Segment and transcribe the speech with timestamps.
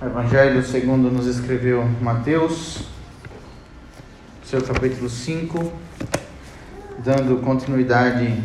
[0.00, 2.84] Evangelho segundo nos escreveu Mateus,
[4.44, 5.72] seu capítulo 5,
[7.00, 8.40] dando continuidade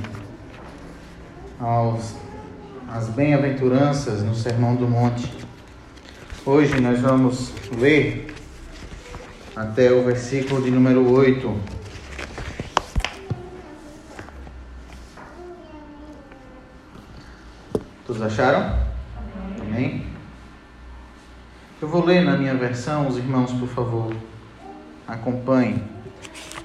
[1.59, 2.15] aos,
[2.89, 5.31] às bem-aventuranças no Sermão do Monte.
[6.43, 8.33] Hoje nós vamos ler
[9.55, 11.55] até o versículo de número 8.
[18.07, 18.75] Todos acharam?
[19.61, 20.12] Amém?
[21.83, 24.15] Eu vou ler na minha versão, os irmãos, por favor,
[25.05, 25.83] acompanhem.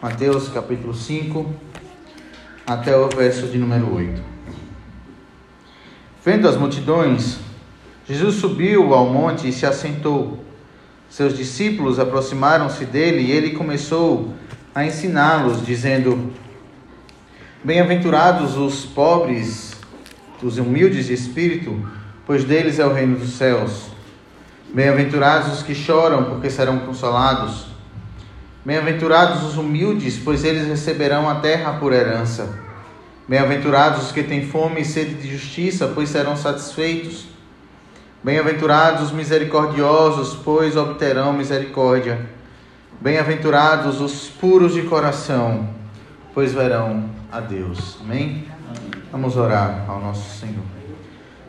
[0.01, 1.45] Mateus capítulo 5,
[2.65, 4.23] até o verso de número 8.
[6.25, 7.41] Vendo as multidões,
[8.09, 10.39] Jesus subiu ao monte e se assentou.
[11.11, 14.33] Seus discípulos aproximaram-se dele e ele começou
[14.73, 16.31] a ensiná-los, dizendo:
[17.65, 19.75] Bem-aventurados os pobres,
[20.41, 21.77] os humildes de espírito,
[22.25, 23.98] pois deles é o reino dos céus.
[24.73, 27.67] Bem-aventurados os que choram, porque serão consolados.
[28.65, 32.59] Bem-aventurados os humildes, pois eles receberão a terra por herança.
[33.27, 37.27] Bem-aventurados os que têm fome e sede de justiça, pois serão satisfeitos.
[38.23, 42.27] Bem-aventurados os misericordiosos, pois obterão misericórdia.
[43.01, 45.69] Bem-aventurados os puros de coração,
[46.35, 47.97] pois verão a Deus.
[48.01, 48.47] Amém?
[49.11, 50.78] Vamos orar ao nosso Senhor.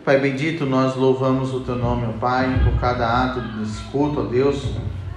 [0.09, 4.23] Pai bendito, nós louvamos o Teu nome, ó Pai, por cada ato desse culto, ó
[4.23, 4.71] Deus,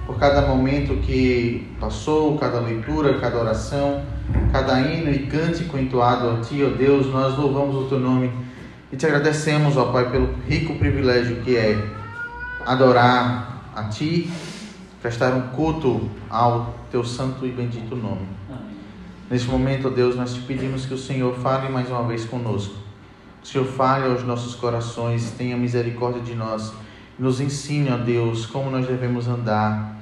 [0.05, 4.03] por cada momento que passou, cada leitura, cada oração,
[4.51, 8.31] cada hino e cântico entoado a Ti, ó Deus, nós louvamos o Teu nome
[8.91, 11.75] e te agradecemos, ó Pai, pelo rico privilégio que é
[12.63, 14.31] adorar a Ti,
[15.01, 18.27] prestar um culto ao Teu santo e bendito nome.
[19.27, 22.82] Neste momento, ó Deus, nós te pedimos que o Senhor fale mais uma vez conosco
[23.43, 26.73] Senhor, fale aos nossos corações, tenha misericórdia de nós.
[27.19, 29.97] Nos ensine, ó Deus, como nós devemos andar,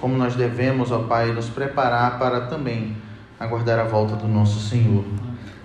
[0.00, 2.96] como nós devemos, ó Pai, nos preparar para também
[3.38, 5.04] aguardar a volta do nosso Senhor.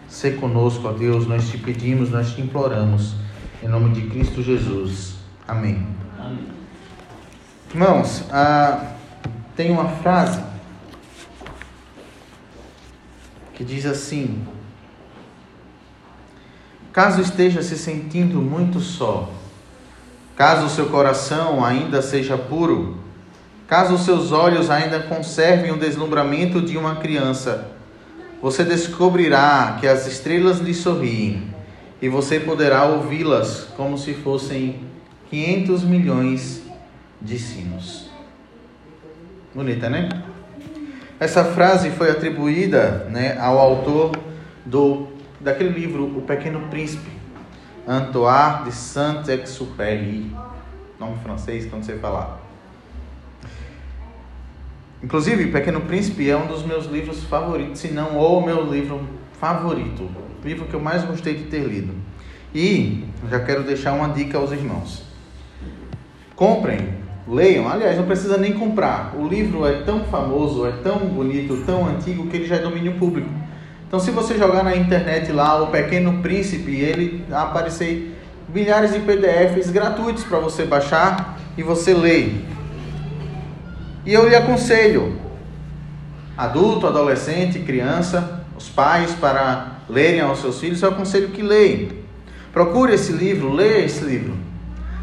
[0.08, 3.16] Se conosco, ó Deus, nós te pedimos, nós te imploramos,
[3.64, 5.16] em nome de Cristo Jesus.
[5.48, 5.88] Amém.
[6.20, 6.48] Amém.
[7.74, 8.92] Irmãos, ah,
[9.56, 10.44] tem uma frase
[13.54, 14.46] que diz assim:
[16.94, 19.30] Caso esteja se sentindo muito só,
[20.36, 22.98] caso o seu coração ainda seja puro,
[23.66, 27.70] caso os seus olhos ainda conservem o deslumbramento de uma criança,
[28.42, 31.54] você descobrirá que as estrelas lhe sorriem
[32.02, 34.82] e você poderá ouvi-las como se fossem
[35.30, 36.62] 500 milhões
[37.22, 38.10] de sinos.
[39.54, 40.10] Bonita, né?
[41.20, 44.12] Essa frase foi atribuída né, ao autor
[44.66, 45.08] do
[45.44, 47.10] daquele livro O Pequeno Príncipe,
[47.88, 50.36] Antoine de Saint-Exupéry,
[51.00, 52.40] nome francês que eu não sei falar.
[55.04, 59.02] Inclusive, Pequeno Príncipe é um dos meus livros favoritos, se não o meu livro
[59.40, 61.94] favorito, o livro que eu mais gostei de ter lido.
[62.54, 65.04] E já quero deixar uma dica aos irmãos.
[66.36, 66.96] Comprem,
[67.28, 67.68] leiam.
[67.68, 69.16] Aliás, não precisa nem comprar.
[69.16, 72.94] O livro é tão famoso, é tão bonito, tão antigo que ele já é domínio
[72.96, 73.30] público.
[73.92, 79.70] Então, se você jogar na internet lá o Pequeno Príncipe, ele aparecer milhares de PDFs
[79.70, 82.42] gratuitos para você baixar e você ler.
[84.06, 85.20] E eu lhe aconselho,
[86.38, 91.90] adulto, adolescente, criança, os pais para lerem aos seus filhos, eu aconselho que leiam.
[92.54, 94.38] Procure esse livro, leia esse livro.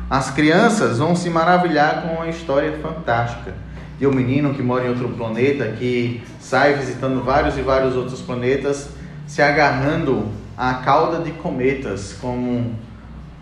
[0.08, 3.52] As crianças vão se maravilhar com uma história fantástica
[3.98, 8.22] de um menino que mora em outro planeta, que sai visitando vários e vários outros
[8.22, 8.90] planetas,
[9.26, 12.74] se agarrando à cauda de cometas como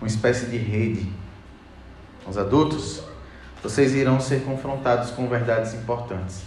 [0.00, 1.06] uma espécie de rede.
[2.27, 3.03] Os adultos,
[3.62, 6.43] vocês irão ser confrontados com verdades importantes.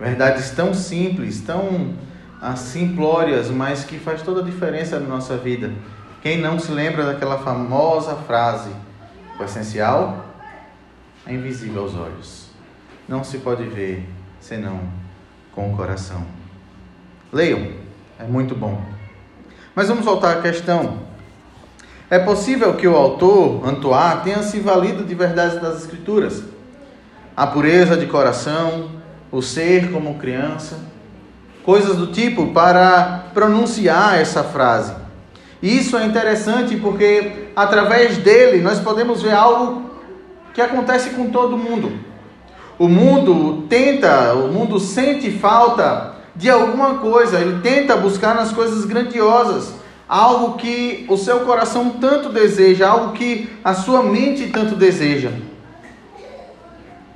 [0.00, 1.94] Verdades tão simples, tão
[2.40, 5.70] ah, simplórias, mas que faz toda a diferença na nossa vida.
[6.22, 8.70] Quem não se lembra daquela famosa frase:
[9.38, 10.26] o essencial
[11.26, 12.45] é invisível aos olhos
[13.08, 14.08] não se pode ver
[14.40, 14.80] senão
[15.54, 16.24] com o coração.
[17.32, 17.68] Leiam,
[18.18, 18.80] é muito bom.
[19.74, 20.98] Mas vamos voltar à questão.
[22.08, 26.42] É possível que o autor, Antoine, tenha se valido de verdades das Escrituras.
[27.36, 28.90] A pureza de coração,
[29.30, 30.78] o ser como criança,
[31.64, 34.94] coisas do tipo para pronunciar essa frase.
[35.62, 39.90] Isso é interessante porque através dele nós podemos ver algo
[40.54, 41.98] que acontece com todo mundo.
[42.78, 48.84] O mundo tenta, o mundo sente falta de alguma coisa, ele tenta buscar nas coisas
[48.84, 49.72] grandiosas,
[50.06, 55.30] algo que o seu coração tanto deseja, algo que a sua mente tanto deseja.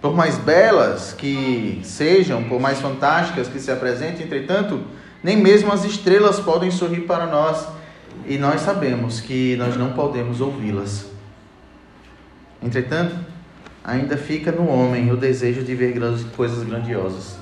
[0.01, 4.81] Por mais belas que sejam, por mais fantásticas que se apresentem, entretanto,
[5.23, 7.69] nem mesmo as estrelas podem sorrir para nós
[8.27, 11.05] e nós sabemos que nós não podemos ouvi-las.
[12.63, 13.15] Entretanto,
[13.91, 15.99] ainda fica no homem o desejo de ver
[16.37, 17.37] coisas grandiosas.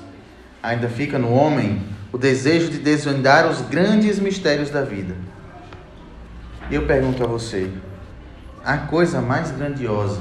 [0.63, 5.15] Ainda fica no homem o desejo de desvendar os grandes mistérios da vida.
[6.71, 7.71] E eu pergunto a você:
[8.65, 10.21] há coisa mais grandiosa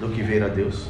[0.00, 0.88] do que ver a Deus?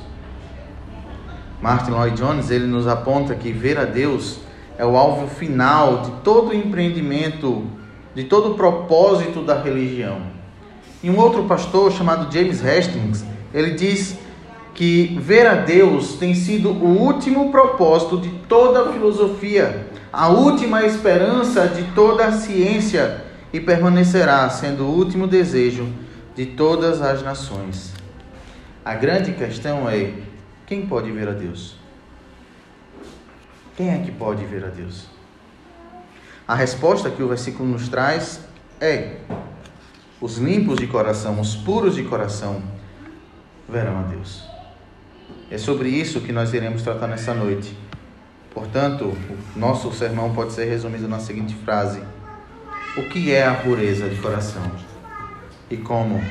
[1.60, 4.38] Martin Lloyd Jones ele nos aponta que ver a Deus
[4.78, 7.66] é o alvo final de todo o empreendimento,
[8.14, 10.22] de todo o propósito da religião.
[11.02, 14.23] E um outro pastor chamado James Hastings, ele diz
[14.74, 20.84] que ver a Deus tem sido o último propósito de toda a filosofia, a última
[20.84, 25.88] esperança de toda a ciência e permanecerá sendo o último desejo
[26.34, 27.94] de todas as nações.
[28.84, 30.12] A grande questão é:
[30.66, 31.76] quem pode ver a Deus?
[33.76, 35.06] Quem é que pode ver a Deus?
[36.46, 38.40] A resposta que o versículo nos traz
[38.80, 39.18] é:
[40.20, 42.62] os limpos de coração, os puros de coração,
[43.68, 44.53] verão a Deus.
[45.50, 47.76] É sobre isso que nós iremos tratar nessa noite.
[48.52, 49.14] Portanto,
[49.54, 52.00] o nosso sermão pode ser resumido na seguinte frase:
[52.96, 54.62] O que é a pureza de coração?
[55.70, 56.22] E como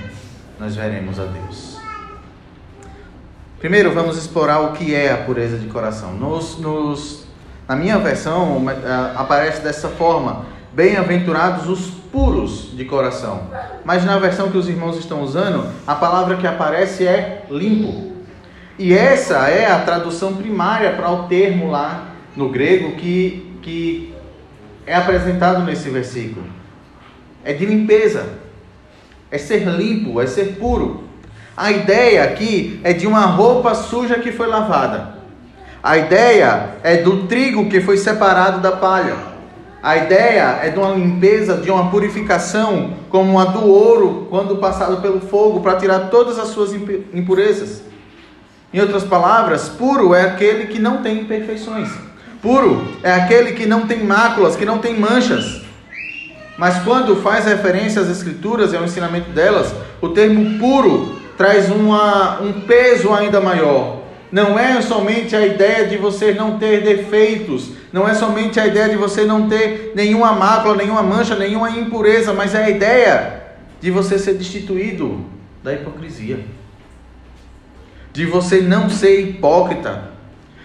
[0.59, 1.77] nós veremos a Deus?
[3.59, 6.13] Primeiro, vamos explorar o que é a pureza de coração.
[6.13, 7.25] Nos, nos
[7.67, 13.47] na minha versão é, aparece dessa forma: bem-aventurados os puros de coração.
[13.83, 18.12] Mas na versão que os irmãos estão usando, a palavra que aparece é limpo.
[18.83, 24.13] E essa é a tradução primária para o termo lá no grego que, que
[24.85, 26.45] é apresentado nesse versículo.
[27.45, 28.25] É de limpeza,
[29.31, 31.05] é ser limpo, é ser puro.
[31.55, 35.13] A ideia aqui é de uma roupa suja que foi lavada.
[35.81, 39.15] A ideia é do trigo que foi separado da palha.
[39.81, 44.97] A ideia é de uma limpeza, de uma purificação, como a do ouro quando passado
[44.97, 46.73] pelo fogo, para tirar todas as suas
[47.13, 47.92] impurezas.
[48.73, 51.89] Em outras palavras, puro é aquele que não tem imperfeições.
[52.41, 55.61] Puro é aquele que não tem máculas, que não tem manchas.
[56.57, 62.41] Mas quando faz referência às escrituras e ao ensinamento delas, o termo puro traz uma,
[62.41, 64.03] um peso ainda maior
[64.33, 68.89] não é somente a ideia de você não ter defeitos, não é somente a ideia
[68.89, 73.43] de você não ter nenhuma mácula, nenhuma mancha, nenhuma impureza, mas é a ideia
[73.79, 75.23] de você ser destituído
[75.63, 76.39] da hipocrisia,
[78.13, 80.11] de você não ser hipócrita,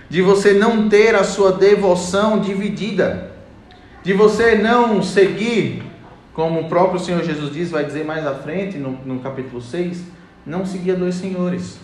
[0.08, 3.32] de você não ter a sua devoção dividida,
[4.04, 5.82] de você não seguir,
[6.32, 10.02] como o próprio Senhor Jesus diz, vai dizer mais à frente, no, no capítulo 6,
[10.46, 11.78] não seguir a dois senhores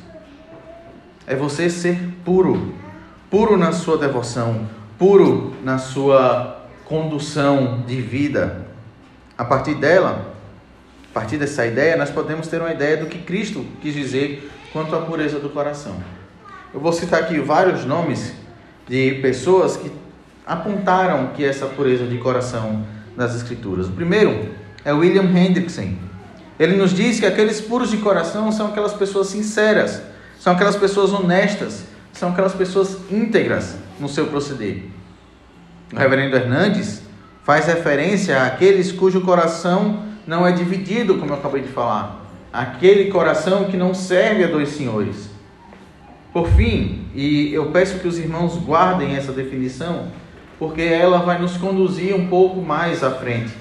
[1.26, 2.74] é você ser puro,
[3.30, 4.68] puro na sua devoção,
[4.98, 8.66] puro na sua condução de vida.
[9.36, 10.34] A partir dela,
[11.10, 14.96] a partir dessa ideia, nós podemos ter uma ideia do que Cristo quis dizer quanto
[14.96, 15.94] à pureza do coração.
[16.74, 18.34] Eu vou citar aqui vários nomes
[18.88, 19.90] de pessoas que
[20.44, 22.84] apontaram que essa pureza de coração
[23.16, 23.86] nas Escrituras.
[23.86, 24.50] O primeiro
[24.84, 25.94] é William Hendrickson.
[26.58, 30.02] Ele nos diz que aqueles puros de coração são aquelas pessoas sinceras,
[30.40, 34.82] são aquelas pessoas honestas, são aquelas pessoas íntegras no seu proceder.
[35.92, 37.00] O reverendo Hernandes
[37.44, 42.23] faz referência àqueles cujo coração não é dividido, como eu acabei de falar.
[42.54, 45.28] Aquele coração que não serve a dois senhores.
[46.32, 50.12] Por fim, e eu peço que os irmãos guardem essa definição,
[50.58, 53.52] porque ela vai nos conduzir um pouco mais à frente.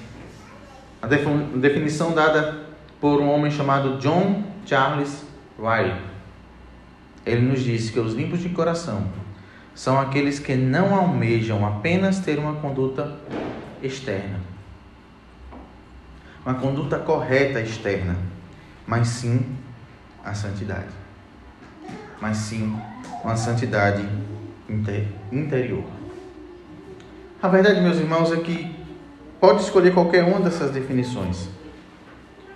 [1.02, 2.62] A definição dada
[3.00, 5.26] por um homem chamado John Charles
[5.58, 6.14] Riley
[7.26, 9.06] ele nos disse que os limpos de coração
[9.74, 13.16] são aqueles que não almejam apenas ter uma conduta
[13.82, 14.40] externa,
[16.44, 18.16] uma conduta correta externa,
[18.86, 19.44] mas sim
[20.24, 20.92] a santidade,
[22.20, 22.76] mas sim
[23.22, 24.06] uma santidade
[25.30, 25.84] interior.
[27.42, 28.74] A verdade, meus irmãos, é que
[29.40, 31.48] pode escolher qualquer uma dessas definições.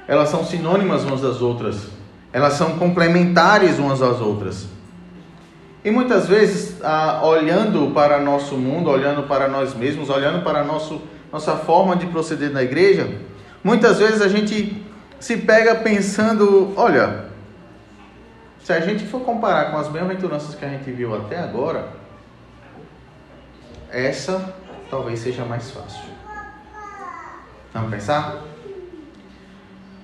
[0.07, 1.99] Elas são sinônimas umas das outras
[2.33, 4.69] elas são complementares umas às outras.
[5.85, 11.01] E muitas vezes, ah, olhando para nosso mundo, olhando para nós mesmos, olhando para nosso,
[11.33, 13.09] nossa forma de proceder na igreja,
[13.65, 14.85] muitas vezes a gente
[15.21, 17.27] se pega pensando: olha,
[18.63, 21.89] se a gente for comparar com as bem-aventuranças que a gente viu até agora,
[23.91, 24.55] essa
[24.91, 26.05] talvez seja mais fácil.
[27.73, 28.43] Vamos pensar?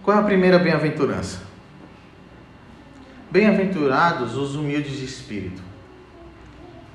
[0.02, 1.40] Qual é a primeira bem-aventurança?
[3.30, 5.62] Bem-aventurados os humildes de espírito.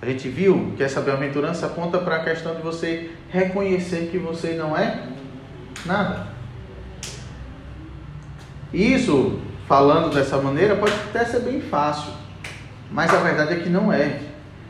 [0.02, 4.54] A gente viu que essa bem-aventurança aponta para a questão de você reconhecer que você
[4.54, 5.08] não é
[5.86, 6.29] nada.
[8.74, 12.12] Isso, falando dessa maneira, pode até ser bem fácil,
[12.92, 14.20] mas a verdade é que não é.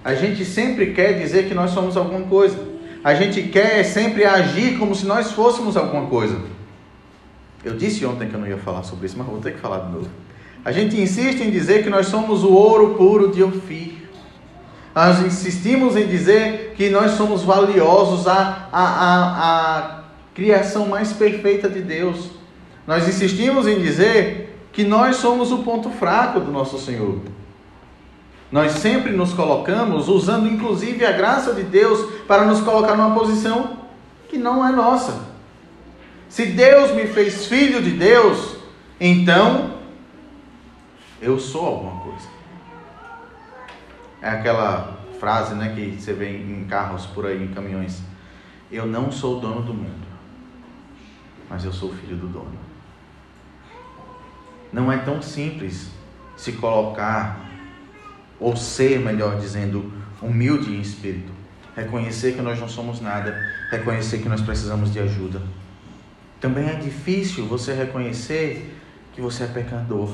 [0.04, 2.58] A gente sempre quer dizer que nós somos alguma coisa.
[3.04, 6.40] A gente quer sempre agir como se nós fôssemos alguma coisa.
[7.64, 9.80] Eu disse ontem que eu não ia falar sobre isso, mas vou ter que falar
[9.80, 10.10] de novo.
[10.64, 14.10] A gente insiste em dizer que nós somos o ouro puro de Ofir.
[14.96, 20.04] Nós insistimos em dizer que nós somos valiosos, a, a, a, a
[20.34, 22.39] criação mais perfeita de Deus.
[22.90, 27.20] Nós insistimos em dizer que nós somos o ponto fraco do nosso Senhor.
[28.52, 33.78] Nós sempre nos colocamos usando inclusive a graça de Deus para nos colocar numa posição
[34.28, 35.22] que não é nossa.
[36.30, 38.56] Se Deus me fez filho de Deus,
[39.00, 39.76] então
[41.22, 42.28] eu sou alguma coisa.
[44.20, 48.02] É aquela frase né, que você vê em carros por aí, em caminhões.
[48.72, 50.08] Eu não sou o dono do mundo,
[51.48, 52.69] mas eu sou filho do dono.
[54.72, 55.88] Não é tão simples
[56.38, 57.40] se colocar,
[58.40, 61.32] ou ser, melhor dizendo, humilde em espírito.
[61.76, 63.36] Reconhecer que nós não somos nada,
[63.70, 65.42] reconhecer que nós precisamos de ajuda.
[66.40, 68.74] Também é difícil você reconhecer
[69.14, 70.10] que você é pecador.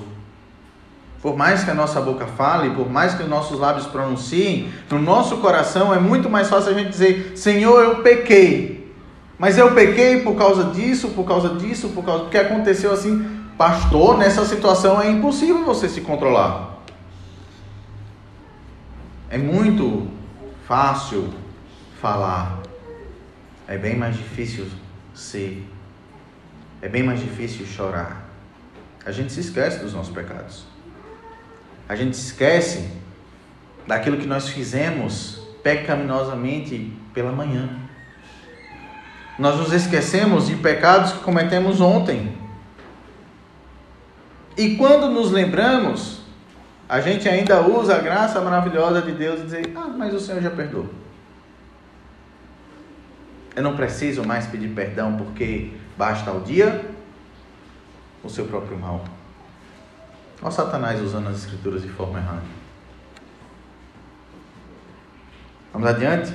[1.22, 5.00] Por mais que a nossa boca fale, por mais que os nossos lábios pronunciem, no
[5.00, 8.94] nosso coração é muito mais fácil a gente dizer: Senhor, eu pequei.
[9.38, 13.45] Mas eu pequei por causa disso, por causa disso, por causa do que aconteceu assim.
[13.58, 16.80] Pastor, nessa situação é impossível você se controlar.
[19.30, 20.10] É muito
[20.68, 21.34] fácil
[22.02, 22.62] falar,
[23.68, 24.68] é bem mais difícil
[25.14, 25.66] ser.
[26.82, 28.26] É bem mais difícil chorar.
[29.06, 30.66] A gente se esquece dos nossos pecados.
[31.88, 32.90] A gente esquece
[33.88, 37.70] daquilo que nós fizemos pecaminosamente pela manhã.
[39.40, 42.45] Nós nos esquecemos de pecados que cometemos ontem.
[44.58, 46.22] E quando nos lembramos,
[46.88, 50.42] a gente ainda usa a graça maravilhosa de Deus e diz: Ah, mas o Senhor
[50.42, 50.90] já perdoou.
[53.56, 56.86] Eu não preciso mais pedir perdão porque basta ao dia
[58.24, 59.04] o seu próprio mal.
[60.42, 62.44] Olha Satanás usando as escrituras de forma errada.
[65.72, 66.34] Vamos adiante?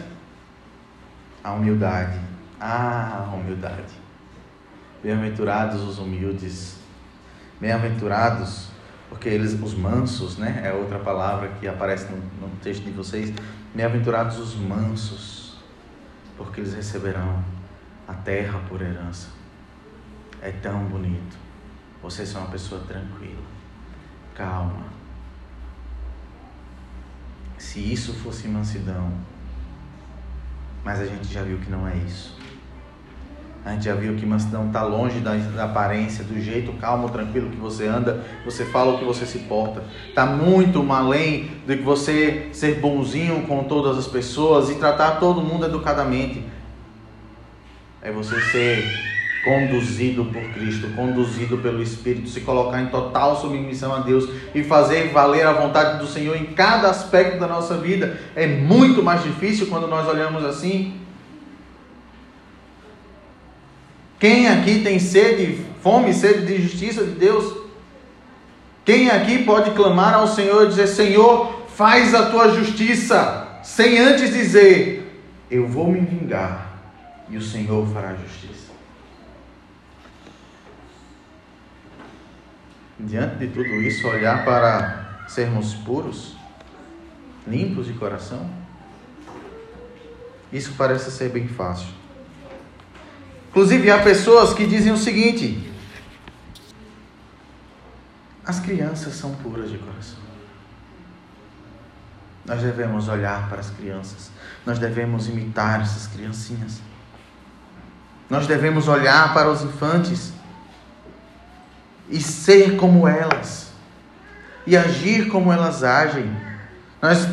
[1.44, 2.18] A humildade.
[2.58, 3.94] Ah, a humildade.
[5.02, 6.79] Bem-aventurados os humildes.
[7.60, 8.68] Bem-aventurados,
[9.08, 10.62] porque eles, os mansos, né?
[10.64, 13.32] É outra palavra que aparece no, no texto de vocês.
[13.74, 15.58] Bem-aventurados os mansos,
[16.36, 17.44] porque eles receberão
[18.08, 19.28] a terra por herança.
[20.40, 21.36] É tão bonito.
[22.02, 23.50] Vocês são uma pessoa tranquila
[24.40, 24.86] calma.
[27.58, 29.12] Se isso fosse mansidão,
[30.82, 32.39] mas a gente já viu que não é isso.
[33.64, 37.50] A gente já viu que mansidão está longe da, da, aparência, do jeito calmo, tranquilo
[37.50, 39.82] que você anda, você fala o que você se porta.
[40.08, 45.42] Está muito além do que você ser bonzinho com todas as pessoas e tratar todo
[45.42, 46.42] mundo educadamente.
[48.00, 48.82] É você ser
[49.44, 55.08] conduzido por Cristo, conduzido pelo Espírito, se colocar em total submissão a Deus e fazer
[55.08, 59.66] valer a vontade do Senhor em cada aspecto da nossa vida, é muito mais difícil
[59.66, 60.99] quando nós olhamos assim.
[64.20, 67.56] Quem aqui tem sede, fome, sede de justiça de Deus?
[68.84, 74.32] Quem aqui pode clamar ao Senhor e dizer: Senhor, faz a tua justiça, sem antes
[74.32, 76.80] dizer: Eu vou me vingar
[77.28, 78.70] e o Senhor fará justiça?
[83.06, 86.36] diante de tudo isso, olhar para sermos puros,
[87.46, 88.48] limpos de coração?
[90.52, 91.99] Isso parece ser bem fácil.
[93.50, 95.70] Inclusive, há pessoas que dizem o seguinte:
[98.44, 100.18] as crianças são puras de coração.
[102.44, 104.30] Nós devemos olhar para as crianças,
[104.64, 106.80] nós devemos imitar essas criancinhas.
[108.28, 110.32] Nós devemos olhar para os infantes
[112.08, 113.70] e ser como elas
[114.66, 116.30] e agir como elas agem.
[117.02, 117.26] Nós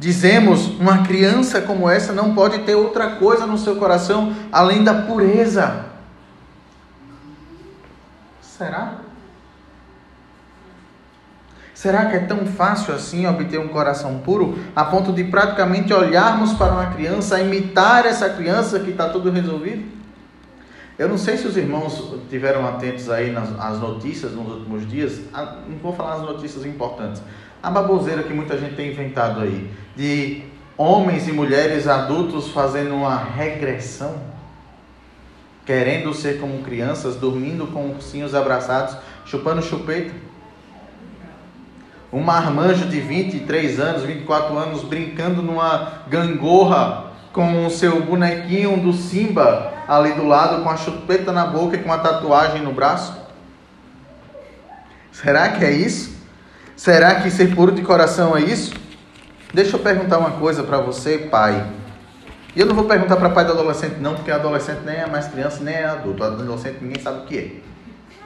[0.00, 4.94] dizemos, uma criança como essa não pode ter outra coisa no seu coração além da
[4.94, 5.84] pureza.
[8.40, 8.94] Será?
[11.74, 16.54] Será que é tão fácil assim obter um coração puro a ponto de praticamente olharmos
[16.54, 19.84] para uma criança, imitar essa criança que está tudo resolvido?
[20.98, 25.20] Eu não sei se os irmãos tiveram atentos aí nas, nas notícias nos últimos dias.
[25.32, 27.22] A, não vou falar as notícias importantes.
[27.62, 30.42] A baboseira que muita gente tem inventado aí de
[30.76, 34.14] homens e mulheres adultos fazendo uma regressão,
[35.66, 40.14] querendo ser como crianças, dormindo com ursinhos abraçados, chupando chupeta.
[42.10, 48.92] Um marmanjo de 23 anos, 24 anos, brincando numa gangorra com o seu bonequinho do
[48.94, 53.14] Simba ali do lado, com a chupeta na boca e com a tatuagem no braço.
[55.12, 56.19] Será que é isso?
[56.80, 58.72] Será que ser puro de coração é isso?
[59.52, 61.70] Deixa eu perguntar uma coisa para você, pai.
[62.56, 65.28] E eu não vou perguntar para pai do adolescente, não, porque adolescente nem é mais
[65.28, 66.24] criança, nem é adulto.
[66.24, 67.62] Adolescente ninguém sabe o que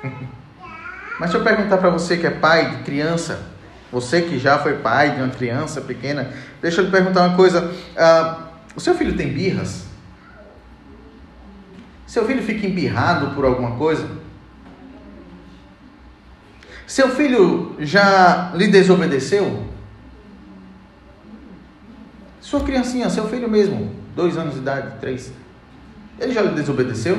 [0.04, 0.08] é.
[1.18, 3.42] Mas deixa eu perguntar para você que é pai de criança,
[3.90, 6.30] você que já foi pai de uma criança pequena,
[6.62, 7.60] deixa eu lhe perguntar uma coisa.
[7.64, 8.42] Uh,
[8.76, 9.82] o seu filho tem birras?
[12.06, 14.08] Seu filho fica embirrado por alguma coisa?
[16.94, 19.64] Seu filho já lhe desobedeceu?
[22.40, 25.32] Sua criancinha, seu filho mesmo, dois anos de idade, três,
[26.20, 27.18] ele já lhe desobedeceu?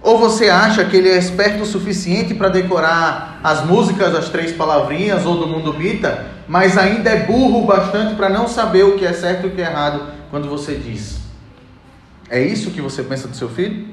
[0.00, 4.50] Ou você acha que ele é esperto o suficiente para decorar as músicas, as três
[4.50, 9.06] palavrinhas ou do mundo bita, mas ainda é burro bastante para não saber o que
[9.06, 11.20] é certo e o que é errado quando você diz?
[12.28, 13.91] É isso que você pensa do seu filho?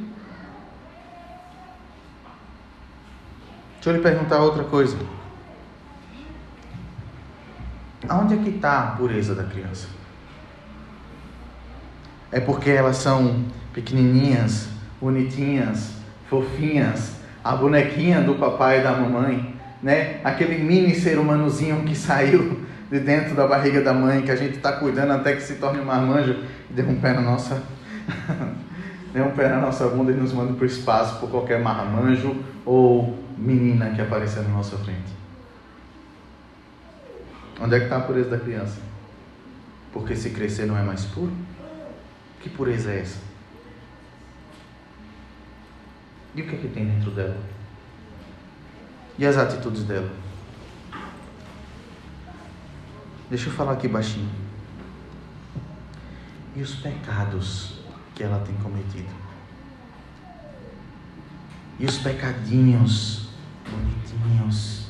[3.79, 4.97] Deixa eu lhe perguntar outra coisa.
[8.09, 9.87] Aonde é que está a pureza da criança?
[12.29, 14.67] É porque elas são pequenininhas,
[14.99, 15.93] bonitinhas,
[16.29, 20.19] fofinhas, a bonequinha do papai e da mamãe, né?
[20.25, 22.59] Aquele mini ser humanozinho que saiu
[22.91, 25.79] de dentro da barriga da mãe, que a gente está cuidando até que se torne
[25.79, 26.35] um marmanjo
[26.69, 27.63] e dê um pé na nossa
[29.13, 32.35] dê um pé na nossa bunda e nos manda para o espaço por qualquer marmanjo
[32.65, 35.17] ou menina que aparecer na nossa frente.
[37.59, 38.79] Onde é que está a pureza da criança?
[39.91, 41.31] Porque se crescer não é mais puro?
[42.41, 43.19] Que pureza é essa?
[46.35, 47.37] E o que é que tem dentro dela?
[49.17, 50.09] E as atitudes dela?
[53.29, 54.29] Deixa eu falar aqui baixinho.
[56.55, 57.78] E os pecados
[58.19, 59.07] que ela tem cometido?
[61.79, 63.29] E os pecadinhos
[63.65, 64.89] bonitinhos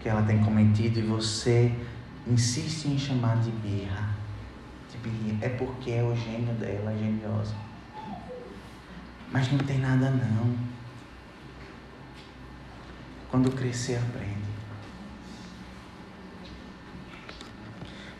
[0.00, 1.70] que ela tem cometido e você
[2.26, 4.08] insiste em chamar de birra.
[4.90, 5.44] De birra.
[5.44, 7.54] É porque é o gênio dela, é geniosa.
[9.30, 10.56] Mas não tem nada não.
[13.30, 14.45] Quando crescer, aprende.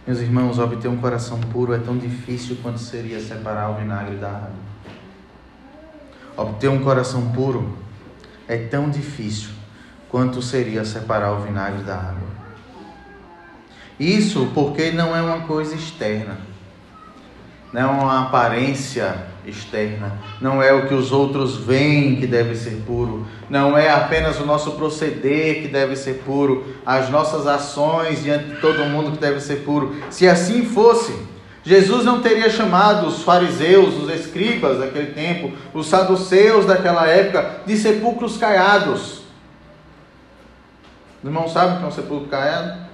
[0.07, 4.29] Meus irmãos, obter um coração puro é tão difícil quanto seria separar o vinagre da
[4.29, 4.67] água.
[6.37, 7.77] Obter um coração puro
[8.47, 9.51] é tão difícil
[10.09, 12.29] quanto seria separar o vinagre da água.
[13.99, 16.39] Isso porque não é uma coisa externa,
[17.73, 22.83] não é uma aparência externa, não é o que os outros veem que deve ser
[22.87, 28.47] puro, não é apenas o nosso proceder que deve ser puro, as nossas ações diante
[28.47, 29.95] de todo mundo que deve ser puro.
[30.11, 31.15] Se assim fosse,
[31.63, 37.77] Jesus não teria chamado os fariseus, os escribas daquele tempo, os saduceus daquela época, de
[37.77, 39.23] sepulcros caiados.
[41.23, 42.87] Os irmãos sabem que é um sepulcro caiado?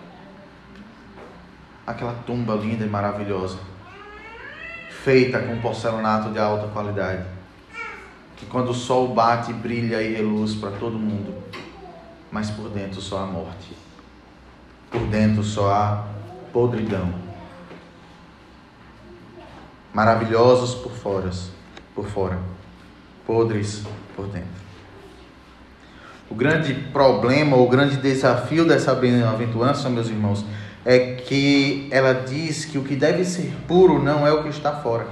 [1.86, 3.58] Aquela tumba linda e maravilhosa,
[5.02, 7.24] feita com porcelanato de alta qualidade,
[8.36, 11.34] que quando o sol bate, brilha e reluz para todo mundo,
[12.30, 13.76] mas por dentro só há morte,
[14.90, 16.04] por dentro só há
[16.52, 17.12] podridão.
[19.92, 21.30] Maravilhosos por fora,
[21.94, 22.38] por fora,
[23.26, 23.84] podres
[24.14, 24.62] por dentro.
[26.30, 30.44] O grande problema, o grande desafio dessa bem-aventurança, meus irmãos,
[30.84, 34.72] é que ela diz que o que deve ser puro não é o que está
[34.80, 35.06] fora.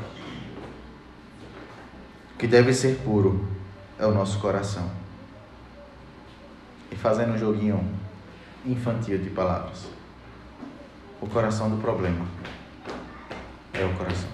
[2.35, 3.46] O que deve ser puro
[3.98, 4.90] é o nosso coração.
[6.90, 7.87] E fazendo um joguinho
[8.66, 9.87] infantil de palavras.
[11.20, 12.26] O coração do problema
[13.72, 14.28] é o coração.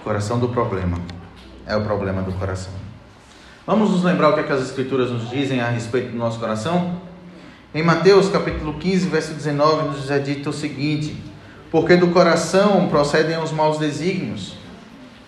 [0.00, 0.98] O coração do problema
[1.66, 2.72] é o problema do coração.
[3.64, 6.40] Vamos nos lembrar o que, é que as Escrituras nos dizem a respeito do nosso
[6.40, 7.11] coração?
[7.74, 11.16] Em Mateus capítulo 15, verso 19, nos é dito o seguinte:
[11.70, 14.52] Porque do coração procedem os maus desígnios,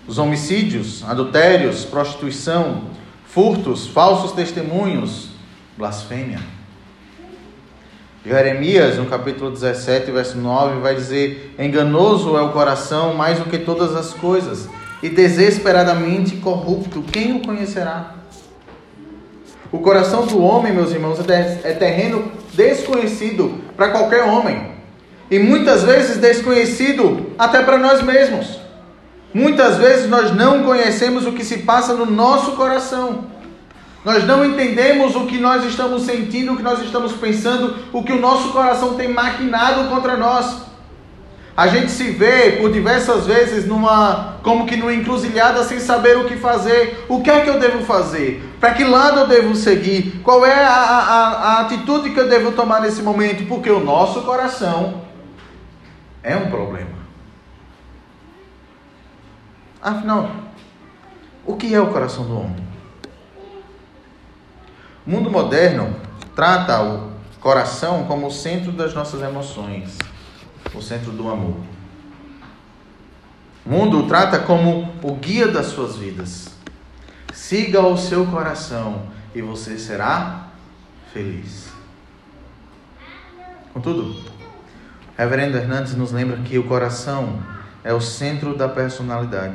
[0.06, 2.82] os homicídios, adultérios, prostituição,
[3.24, 5.30] furtos, falsos testemunhos,
[5.78, 6.38] blasfêmia.
[8.26, 13.56] Jeremias, no capítulo 17, verso 9, vai dizer: Enganoso é o coração mais do que
[13.56, 14.68] todas as coisas,
[15.02, 18.16] e desesperadamente corrupto, quem o conhecerá?
[19.72, 24.74] O coração do homem, meus irmãos, é terreno desconhecido para qualquer homem.
[25.30, 28.60] E muitas vezes desconhecido até para nós mesmos.
[29.32, 33.24] Muitas vezes nós não conhecemos o que se passa no nosso coração.
[34.04, 38.12] Nós não entendemos o que nós estamos sentindo, o que nós estamos pensando, o que
[38.12, 40.73] o nosso coração tem maquinado contra nós.
[41.56, 46.24] A gente se vê por diversas vezes numa como que numa encruzilhada sem saber o
[46.24, 47.06] que fazer.
[47.08, 48.42] O que é que eu devo fazer?
[48.58, 50.20] Para que lado eu devo seguir?
[50.24, 53.46] Qual é a, a, a atitude que eu devo tomar nesse momento?
[53.46, 55.02] Porque o nosso coração
[56.24, 57.04] é um problema.
[59.80, 60.30] Afinal,
[61.46, 62.66] o que é o coração do homem?
[65.06, 65.94] O mundo moderno
[66.34, 69.96] trata o coração como o centro das nossas emoções
[70.74, 71.56] o centro do amor.
[73.64, 76.50] O mundo o trata como o guia das suas vidas.
[77.32, 79.02] Siga o seu coração
[79.34, 80.48] e você será
[81.12, 81.68] feliz.
[83.72, 84.32] Contudo,
[85.16, 87.40] Reverendo Hernandes nos lembra que o coração
[87.82, 89.54] é o centro da personalidade.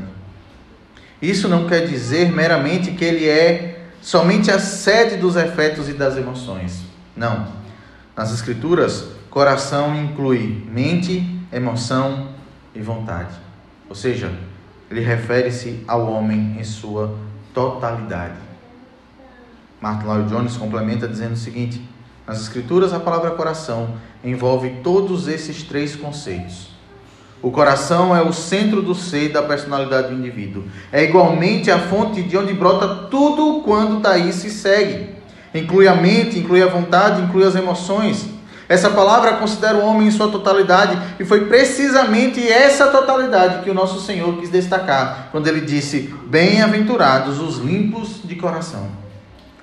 [1.22, 6.16] Isso não quer dizer meramente que ele é somente a sede dos efeitos e das
[6.16, 6.82] emoções.
[7.16, 7.48] Não.
[8.16, 12.30] Nas Escrituras, Coração inclui mente, emoção
[12.74, 13.36] e vontade.
[13.88, 14.32] Ou seja,
[14.90, 17.16] ele refere-se ao homem em sua
[17.54, 18.40] totalidade.
[19.80, 21.80] Martin Lloyd Jones complementa dizendo o seguinte:
[22.26, 26.70] nas Escrituras, a palavra coração envolve todos esses três conceitos.
[27.42, 30.64] O coração é o centro do ser da personalidade do indivíduo.
[30.92, 35.16] É igualmente a fonte de onde brota tudo quando daí se segue.
[35.54, 38.39] Inclui a mente, inclui a vontade, inclui as emoções.
[38.70, 43.74] Essa palavra considera o homem em sua totalidade e foi precisamente essa totalidade que o
[43.74, 48.88] nosso Senhor quis destacar quando ele disse: Bem-aventurados os limpos de coração.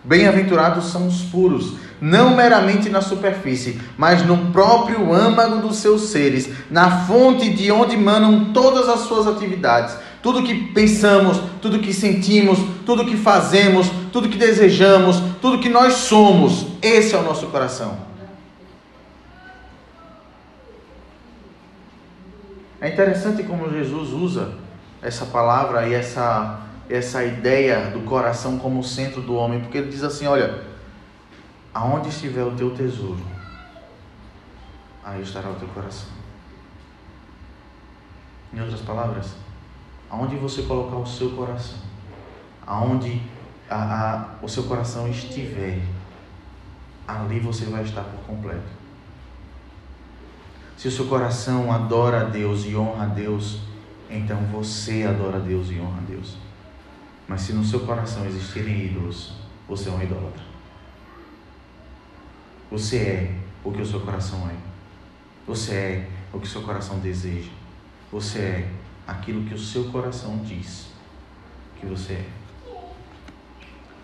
[0.02, 6.48] Bem-aventurados são os puros, não meramente na superfície, mas no próprio âmago dos seus seres,
[6.68, 9.96] na fonte de onde manam todas as suas atividades.
[10.20, 15.94] Tudo que pensamos, tudo que sentimos, tudo que fazemos, tudo que desejamos, tudo que nós
[15.94, 18.05] somos, esse é o nosso coração.
[22.86, 24.54] É interessante como Jesus usa
[25.02, 30.04] essa palavra e essa, essa ideia do coração como centro do homem, porque ele diz
[30.04, 30.62] assim: olha,
[31.74, 33.20] aonde estiver o teu tesouro,
[35.02, 36.08] aí estará o teu coração.
[38.54, 39.34] Em outras palavras,
[40.08, 41.80] aonde você colocar o seu coração,
[42.64, 43.20] aonde
[43.68, 45.80] a, a, o seu coração estiver,
[47.08, 48.75] ali você vai estar por completo.
[50.76, 53.60] Se o seu coração adora a Deus e honra a Deus,
[54.10, 56.36] então você adora a Deus e honra a Deus.
[57.26, 59.32] Mas se no seu coração existirem ídolos,
[59.66, 60.42] você é um idólatra.
[62.70, 63.34] Você é
[63.64, 64.54] o que o seu coração é.
[65.46, 67.50] Você é o que o seu coração deseja.
[68.12, 68.68] Você é
[69.06, 70.88] aquilo que o seu coração diz
[71.80, 72.26] que você é.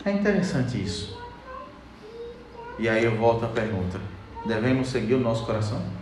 [0.04, 1.18] É interessante isso.
[2.78, 4.00] E aí eu volto à pergunta:
[4.46, 6.01] devemos seguir o nosso coração?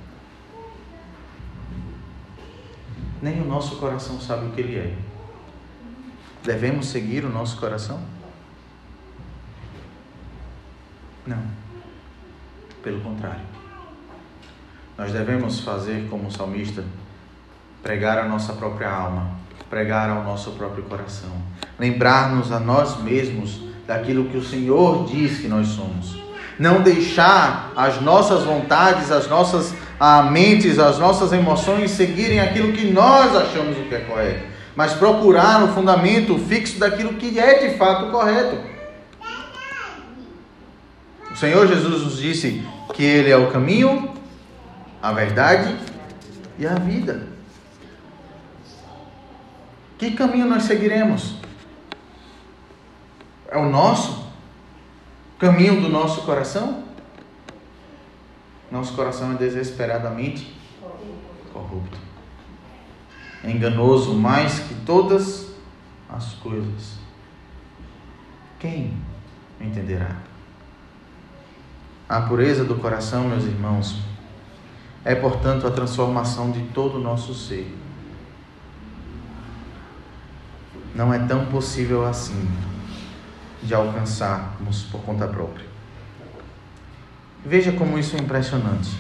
[3.23, 4.95] Nem o nosso coração sabe o que ele é.
[6.43, 8.01] Devemos seguir o nosso coração?
[11.27, 11.43] Não.
[12.83, 13.43] Pelo contrário.
[14.97, 16.85] Nós devemos fazer como o salmista,
[17.83, 19.31] pregar a nossa própria alma,
[19.69, 21.31] pregar ao nosso próprio coração,
[21.79, 26.19] lembrar-nos a nós mesmos daquilo que o Senhor diz que nós somos.
[26.59, 32.91] Não deixar as nossas vontades, as nossas a mentes, as nossas emoções seguirem aquilo que
[32.91, 37.77] nós achamos o que é correto, mas procurar o fundamento fixo daquilo que é de
[37.77, 38.57] fato correto.
[41.31, 44.15] O Senhor Jesus nos disse que Ele é o caminho,
[45.03, 45.77] a verdade
[46.59, 47.29] e a vida.
[49.99, 51.35] Que caminho nós seguiremos?
[53.51, 54.27] É o nosso?
[55.39, 56.85] Caminho do nosso coração?
[58.71, 60.55] Nosso coração é desesperadamente
[61.53, 61.99] corrupto.
[63.43, 65.51] É enganoso mais que todas
[66.09, 66.99] as coisas.
[68.59, 68.97] Quem
[69.61, 70.17] entenderá?
[72.09, 74.01] A pureza do coração, meus irmãos,
[75.05, 77.77] é, portanto, a transformação de todo o nosso ser.
[80.95, 82.49] Não é tão possível assim
[83.63, 85.70] de alcançarmos por conta própria.
[87.45, 88.91] Veja como isso é impressionante.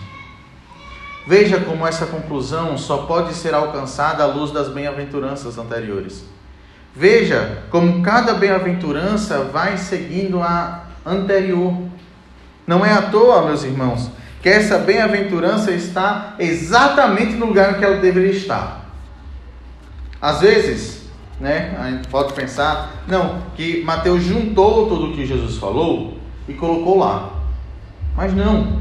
[1.27, 6.25] Veja como essa conclusão só pode ser alcançada à luz das bem-aventuranças anteriores.
[6.95, 11.75] Veja como cada bem-aventurança vai seguindo a anterior.
[12.67, 14.11] Não é à toa, meus irmãos,
[14.43, 18.91] que essa bem-aventurança está exatamente no lugar em que ela deveria estar.
[20.21, 25.57] Às vezes, né, a gente pode pensar, não, que Mateus juntou tudo o que Jesus
[25.59, 27.40] falou e colocou lá.
[28.21, 28.79] Mas não.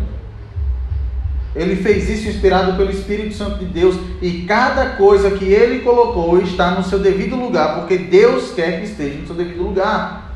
[1.56, 6.41] Ele fez isso inspirado pelo Espírito Santo de Deus e cada coisa que ele colocou
[6.41, 10.34] está no seu devido lugar, porque Deus quer que esteja no seu devido lugar.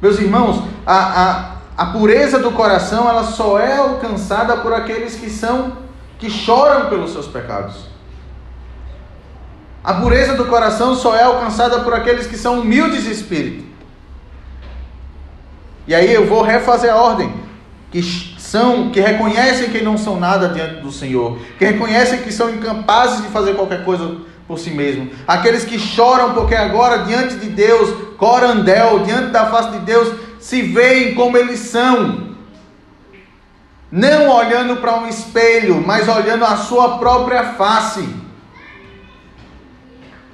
[0.00, 5.28] Meus irmãos, a, a, a pureza do coração ela só é alcançada por aqueles que
[5.28, 5.76] são
[6.20, 7.86] que choram pelos seus pecados.
[9.82, 13.69] A pureza do coração só é alcançada por aqueles que são humildes de espírito.
[15.90, 17.34] E aí eu vou refazer a ordem.
[17.90, 18.00] Que
[18.38, 23.22] são, que reconhecem que não são nada diante do Senhor, que reconhecem que são incapazes
[23.22, 25.10] de fazer qualquer coisa por si mesmo.
[25.26, 30.62] Aqueles que choram porque agora diante de Deus, corandel, diante da face de Deus, se
[30.62, 32.36] veem como eles são.
[33.90, 38.08] Não olhando para um espelho, mas olhando a sua própria face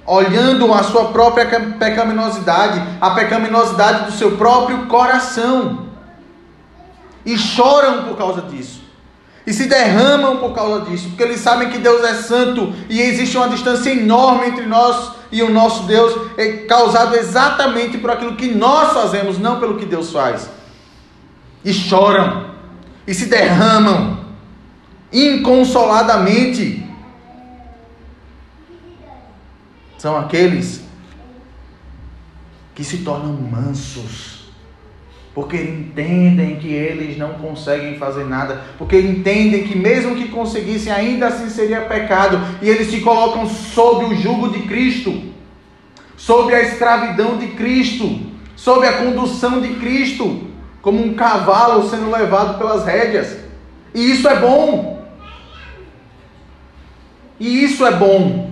[0.07, 5.87] olhando a sua própria pecaminosidade, a pecaminosidade do seu próprio coração.
[7.25, 8.83] E choram por causa disso.
[9.47, 13.37] E se derramam por causa disso, porque eles sabem que Deus é santo e existe
[13.37, 18.55] uma distância enorme entre nós e o nosso Deus, é causado exatamente por aquilo que
[18.55, 20.49] nós fazemos, não pelo que Deus faz.
[21.64, 22.51] E choram,
[23.07, 24.19] e se derramam
[25.12, 26.86] inconsoladamente
[29.98, 30.85] são aqueles
[32.74, 34.52] que se tornam mansos,
[35.35, 41.28] porque entendem que eles não conseguem fazer nada, porque entendem que mesmo que conseguissem, ainda
[41.28, 45.22] assim seria pecado, e eles se colocam sob o jugo de Cristo,
[46.16, 48.20] sob a escravidão de Cristo,
[48.54, 50.46] sob a condução de Cristo,
[50.82, 53.38] como um cavalo sendo levado pelas rédeas.
[53.94, 55.04] E isso é bom.
[57.40, 58.45] E isso é bom.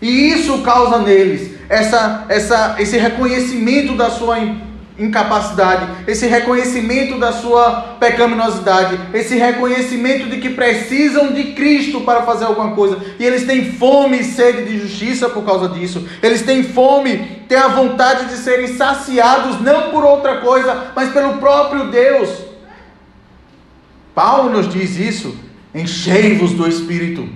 [0.00, 4.38] E isso causa neles essa, essa, esse reconhecimento da sua
[4.98, 12.46] incapacidade, esse reconhecimento da sua pecaminosidade, esse reconhecimento de que precisam de Cristo para fazer
[12.46, 12.98] alguma coisa.
[13.18, 16.06] E eles têm fome e sede de justiça por causa disso.
[16.20, 21.34] Eles têm fome, têm a vontade de serem saciados não por outra coisa, mas pelo
[21.34, 22.30] próprio Deus.
[24.14, 25.36] Paulo nos diz isso:
[25.72, 27.28] enchei-vos do Espírito.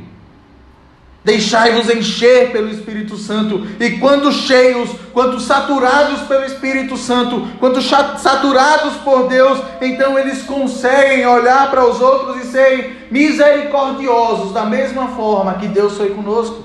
[1.25, 8.95] Deixai-vos encher pelo Espírito Santo, e quando cheios, quando saturados pelo Espírito Santo, quando saturados
[9.05, 15.55] por Deus, então eles conseguem olhar para os outros e serem misericordiosos, da mesma forma
[15.55, 16.65] que Deus foi conosco.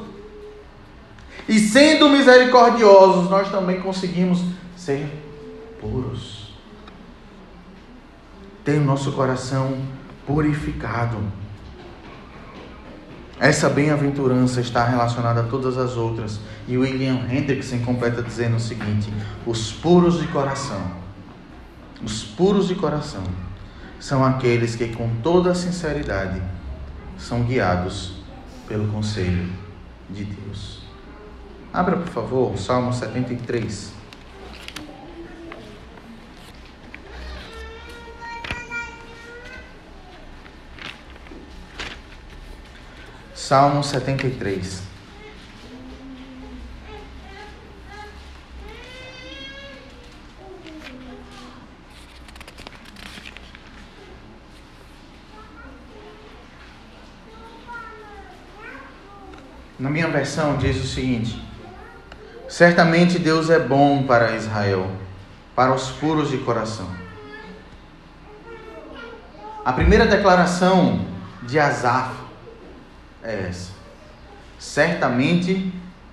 [1.47, 4.41] E sendo misericordiosos, nós também conseguimos
[4.75, 5.07] ser
[5.79, 6.47] puros.
[8.65, 9.77] Ter o nosso coração
[10.25, 11.17] purificado.
[13.39, 16.39] Essa bem-aventurança está relacionada a todas as outras.
[16.67, 19.13] E William Hendrickson completa dizendo o seguinte:
[19.45, 20.81] os puros de coração,
[22.03, 23.23] os puros de coração,
[23.99, 26.41] são aqueles que com toda sinceridade
[27.17, 28.13] são guiados
[28.67, 29.49] pelo conselho
[30.09, 30.81] de Deus.
[31.71, 33.96] Abra, por favor, o Salmo 73.
[43.47, 44.81] Salmo 73.
[59.79, 61.41] Na minha versão diz o seguinte:
[62.49, 64.91] Certamente Deus é bom para Israel,
[65.55, 66.89] para os puros de coração.
[69.63, 71.05] A primeira declaração
[71.43, 72.26] de Asaf
[73.23, 73.71] é essa.
[74.59, 75.71] Certamente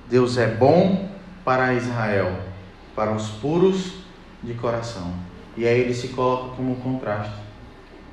[0.09, 1.09] Deus é bom
[1.45, 2.39] para Israel,
[2.95, 3.95] para os puros
[4.43, 5.15] de coração.
[5.57, 7.43] E aí ele se coloca como contraste.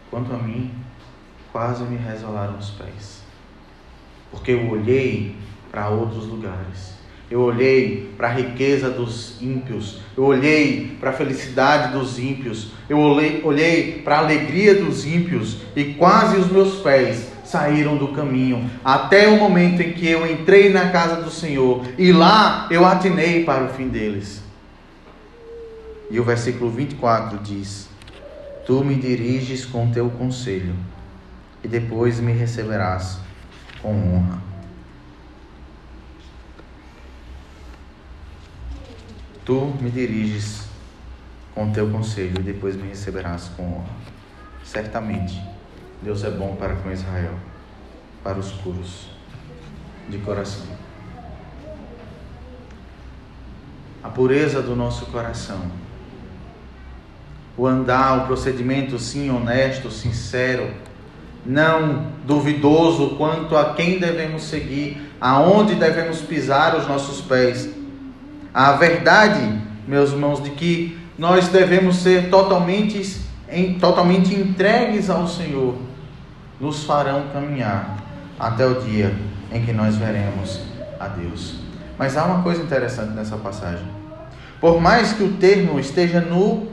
[0.10, 0.72] Quanto a mim,
[1.52, 3.22] quase me resolaram os pés.
[4.30, 5.36] Porque eu olhei
[5.72, 6.92] para outros lugares.
[7.30, 10.02] Eu olhei para a riqueza dos ímpios.
[10.18, 12.72] Eu olhei para a felicidade dos ímpios.
[12.90, 15.58] Eu olhei, olhei para a alegria dos ímpios.
[15.76, 20.70] E quase os meus pés saíram do caminho, até o momento em que eu entrei
[20.70, 24.42] na casa do Senhor e lá eu atinei para o fim deles.
[26.10, 27.90] E o versículo 24 diz:
[28.66, 30.76] Tu me diriges com teu conselho,
[31.62, 33.20] e depois me receberás
[33.82, 34.42] com honra.
[39.44, 40.70] Tu me diriges
[41.54, 43.90] com teu conselho e depois me receberás com honra.
[44.64, 45.42] Certamente,
[46.02, 47.34] Deus é bom para com Israel,
[48.24, 49.08] para os puros
[50.10, 50.66] de coração.
[54.04, 55.62] A pureza do nosso coração,
[57.56, 60.74] o andar, o procedimento sim honesto, sincero,
[61.46, 67.70] não duvidoso quanto a quem devemos seguir, aonde devemos pisar os nossos pés.
[68.52, 73.22] A verdade, meus irmãos, de que nós devemos ser totalmente,
[73.80, 75.91] totalmente entregues ao Senhor,
[76.62, 77.98] nos farão caminhar
[78.40, 79.14] até o dia
[79.52, 80.62] em que nós veremos
[81.00, 81.56] a Deus.
[81.98, 83.86] Mas há uma coisa interessante nessa passagem.
[84.60, 86.68] Por mais que o termo esteja no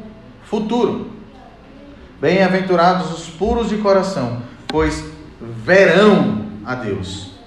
[0.44, 1.11] futuro,
[2.20, 5.05] bem-aventurados os puros de coração, pois
[5.40, 7.38] verão a Deus.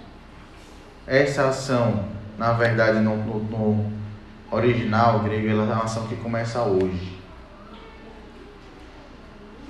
[1.06, 2.06] Essa ação,
[2.40, 3.92] na verdade, no, no, no
[4.50, 7.20] original grego, ela é uma ação que começa hoje.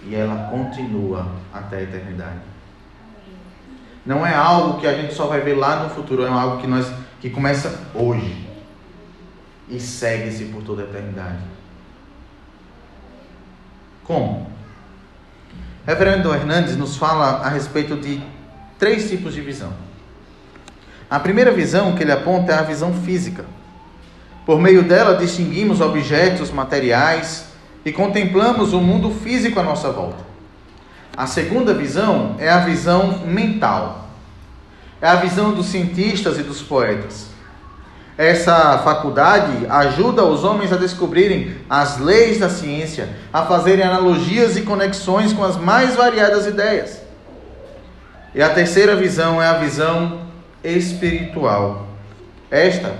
[0.08, 2.51] E ela continua até a eternidade.
[4.06, 6.68] Não é algo que a gente só vai ver lá no futuro, é algo que
[6.68, 8.48] nós que começa hoje
[9.70, 11.38] e segue-se por toda a eternidade.
[14.04, 14.50] Como?
[15.86, 18.22] Reverendo Hernandes nos fala a respeito de
[18.80, 19.72] três tipos de visão.
[21.10, 23.46] A primeira visão que ele aponta é a visão física.
[24.46, 27.46] Por meio dela distinguimos objetos materiais
[27.86, 30.31] e contemplamos o mundo físico à nossa volta.
[31.16, 34.10] A segunda visão é a visão mental.
[35.02, 37.28] É a visão dos cientistas e dos poetas.
[38.18, 44.62] Essa faculdade ajuda os homens a descobrirem as leis da ciência, a fazerem analogias e
[44.62, 47.02] conexões com as mais variadas ideias.
[48.36, 50.22] E a terceira visão é a visão
[50.64, 51.88] espiritual.
[52.50, 52.96] Esta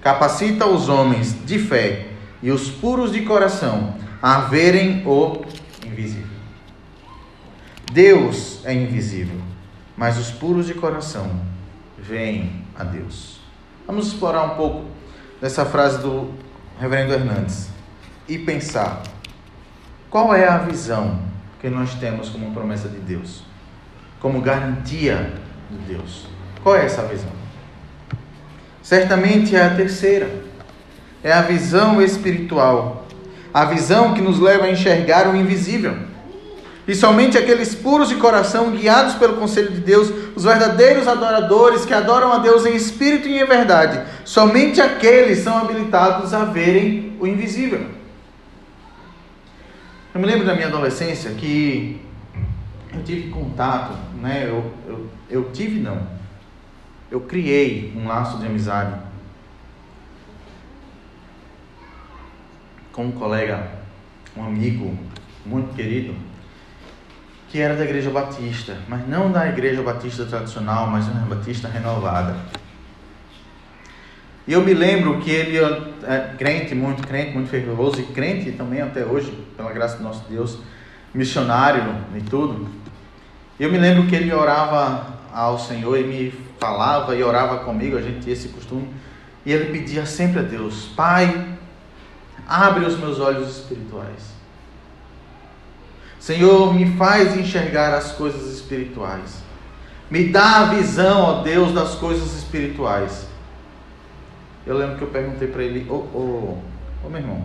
[0.00, 2.06] capacita os homens de fé
[2.42, 5.42] e os puros de coração a verem o
[5.84, 6.25] invisível.
[7.92, 9.40] Deus é invisível,
[9.96, 11.30] mas os puros de coração
[11.98, 13.40] veem a Deus.
[13.86, 14.84] Vamos explorar um pouco
[15.40, 16.30] dessa frase do
[16.78, 17.68] Reverendo Hernandes
[18.28, 19.02] e pensar
[20.10, 21.20] qual é a visão
[21.60, 23.42] que nós temos como promessa de Deus,
[24.20, 25.32] como garantia
[25.70, 26.26] de Deus.
[26.62, 27.30] Qual é essa visão?
[28.82, 30.44] Certamente é a terceira.
[31.22, 33.06] É a visão espiritual.
[33.52, 35.96] A visão que nos leva a enxergar o invisível.
[36.86, 41.92] E somente aqueles puros de coração, guiados pelo conselho de Deus, os verdadeiros adoradores que
[41.92, 47.26] adoram a Deus em espírito e em verdade, somente aqueles são habilitados a verem o
[47.26, 47.86] invisível.
[50.14, 52.00] Eu me lembro da minha adolescência que
[52.94, 54.44] eu tive contato, né?
[54.46, 56.06] Eu, eu, eu tive não.
[57.10, 58.94] Eu criei um laço de amizade
[62.92, 63.72] com um colega,
[64.36, 64.96] um amigo
[65.44, 66.14] muito querido
[67.56, 72.36] que era da Igreja Batista, mas não da Igreja Batista tradicional, mas uma Batista renovada.
[74.46, 78.82] E eu me lembro que ele é crente, muito crente, muito fervoroso, e crente também
[78.82, 80.58] até hoje, pela graça do nosso Deus,
[81.14, 82.68] missionário e tudo.
[83.58, 88.02] Eu me lembro que ele orava ao Senhor e me falava e orava comigo, a
[88.02, 88.86] gente tinha esse costume,
[89.46, 91.56] e ele pedia sempre a Deus: Pai,
[92.46, 94.35] abre os meus olhos espirituais.
[96.26, 99.44] Senhor, me faz enxergar as coisas espirituais.
[100.10, 103.28] Me dá a visão, ó Deus, das coisas espirituais.
[104.66, 106.58] Eu lembro que eu perguntei para ele, ô, ô,
[107.04, 107.44] ô meu irmão,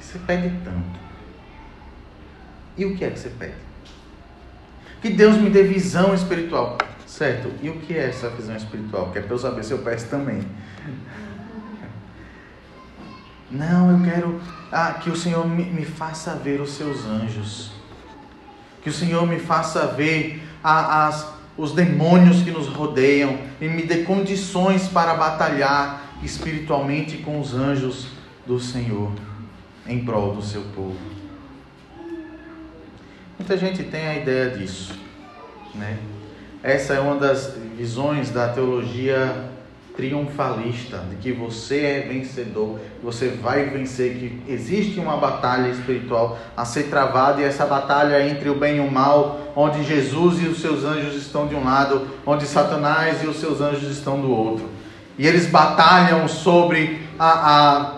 [0.00, 1.00] você pede tanto.
[2.76, 3.56] E o que é que você pede?
[5.02, 6.78] Que Deus me dê visão espiritual.
[7.08, 7.50] Certo?
[7.60, 9.10] E o que é essa visão espiritual?
[9.10, 10.46] Que é para eu saber se eu peço também.
[13.54, 14.40] Não, eu quero
[14.72, 17.70] ah, que o Senhor me, me, faça ver os seus anjos.
[18.82, 23.98] Que o Senhor me faça ver as, os demônios que nos rodeiam e me dê
[23.98, 28.08] condições para batalhar espiritualmente com os anjos
[28.44, 29.12] do Senhor
[29.86, 30.98] em prol do seu povo.
[33.38, 34.98] Muita gente tem a ideia disso,
[35.74, 35.98] né?
[36.60, 39.53] Essa é uma das visões da teologia
[39.96, 46.36] triunfalista, de que você é vencedor, que você vai vencer, que existe uma batalha espiritual
[46.56, 50.42] a ser travada e essa batalha é entre o bem e o mal, onde Jesus
[50.42, 54.20] e os seus anjos estão de um lado, onde Satanás e os seus anjos estão
[54.20, 54.68] do outro.
[55.16, 57.92] E eles batalham sobre a, a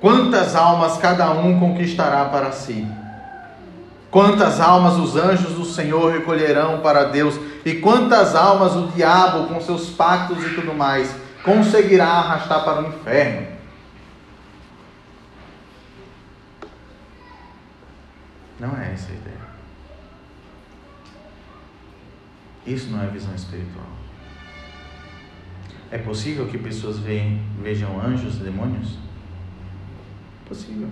[0.00, 2.86] quantas almas cada um conquistará para si.
[4.10, 9.60] Quantas almas os anjos do Senhor recolherão para Deus e quantas almas o diabo com
[9.60, 13.54] seus pactos e tudo mais conseguirá arrastar para o inferno.
[18.58, 19.44] Não é essa a ideia.
[22.66, 23.86] Isso não é visão espiritual.
[25.90, 28.96] É possível que pessoas vejam anjos e demônios?
[30.48, 30.88] Possível.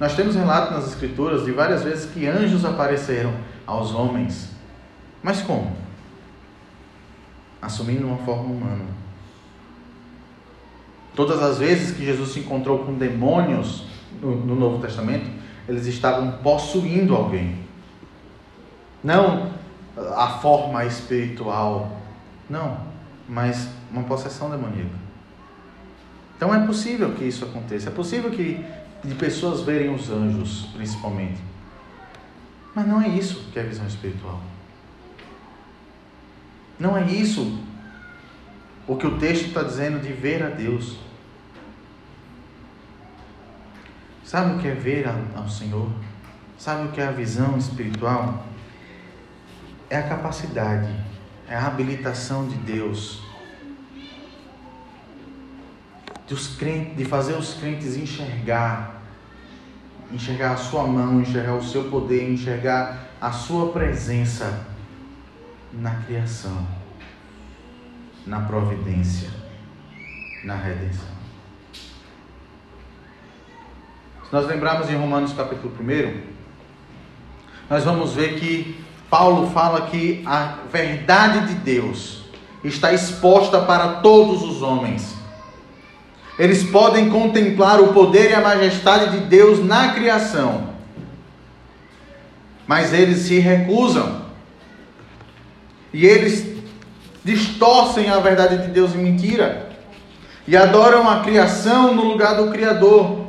[0.00, 3.34] Nós temos relato nas Escrituras de várias vezes que anjos apareceram
[3.66, 4.50] aos homens.
[5.22, 5.85] Mas como?
[7.60, 8.84] Assumindo uma forma humana.
[11.14, 13.86] Todas as vezes que Jesus se encontrou com demônios
[14.20, 15.30] no, no Novo Testamento,
[15.68, 17.58] eles estavam possuindo alguém.
[19.02, 19.52] Não
[19.96, 22.00] a forma espiritual.
[22.48, 22.78] Não,
[23.28, 25.06] mas uma possessão demoníaca.
[26.36, 27.88] Então é possível que isso aconteça.
[27.88, 28.64] É possível que
[29.02, 31.40] de pessoas verem os anjos, principalmente.
[32.74, 34.40] Mas não é isso que é visão espiritual.
[36.78, 37.58] Não é isso
[38.86, 40.96] o que o texto está dizendo de ver a Deus.
[44.24, 45.90] Sabe o que é ver ao Senhor?
[46.58, 48.46] Sabe o que é a visão espiritual?
[49.88, 50.92] É a capacidade,
[51.48, 53.26] é a habilitação de Deus
[56.26, 59.02] de, os crentes, de fazer os crentes enxergar,
[60.12, 64.66] enxergar a sua mão, enxergar o seu poder, enxergar a sua presença
[65.72, 66.66] na criação,
[68.26, 69.28] na providência,
[70.44, 71.16] na redenção.
[74.24, 76.20] Se nós lembrarmos em Romanos capítulo 1,
[77.70, 82.24] nós vamos ver que Paulo fala que a verdade de Deus
[82.64, 85.14] está exposta para todos os homens.
[86.38, 90.74] Eles podem contemplar o poder e a majestade de Deus na criação,
[92.66, 94.25] mas eles se recusam.
[95.96, 96.46] E eles
[97.24, 99.70] distorcem a verdade de Deus em mentira
[100.46, 103.28] e adoram a criação no lugar do Criador.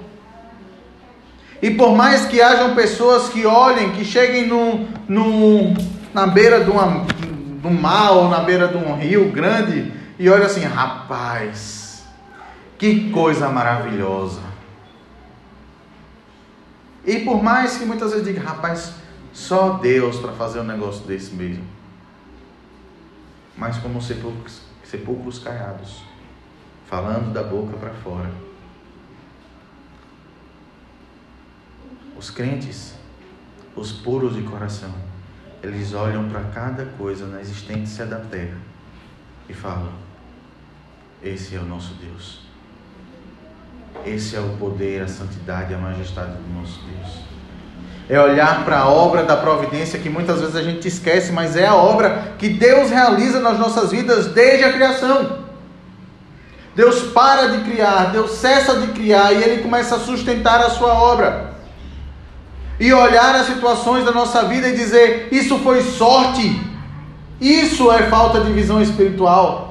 [1.62, 4.86] E por mais que hajam pessoas que olhem, que cheguem no,
[6.14, 10.30] na beira de, uma, de um mar ou na beira de um rio grande e
[10.30, 12.06] olhem assim, rapaz,
[12.78, 14.42] que coisa maravilhosa.
[17.06, 18.92] E por mais que muitas vezes diga, rapaz,
[19.32, 21.77] só Deus para fazer um negócio desse mesmo.
[23.58, 26.04] Mas como sepulcros, sepulcros caiados,
[26.86, 28.30] falando da boca para fora.
[32.16, 32.96] Os crentes,
[33.76, 34.94] os puros de coração,
[35.62, 38.58] eles olham para cada coisa na existência da terra
[39.50, 39.92] e falam:
[41.22, 42.48] Esse é o nosso Deus.
[44.06, 47.27] Esse é o poder, a santidade, a majestade do nosso Deus.
[48.10, 51.68] É olhar para a obra da providência que muitas vezes a gente esquece, mas é
[51.68, 55.40] a obra que Deus realiza nas nossas vidas desde a criação.
[56.74, 60.94] Deus para de criar, Deus cessa de criar e Ele começa a sustentar a sua
[60.94, 61.56] obra.
[62.80, 66.62] E olhar as situações da nossa vida e dizer: Isso foi sorte,
[67.42, 69.68] isso é falta de visão espiritual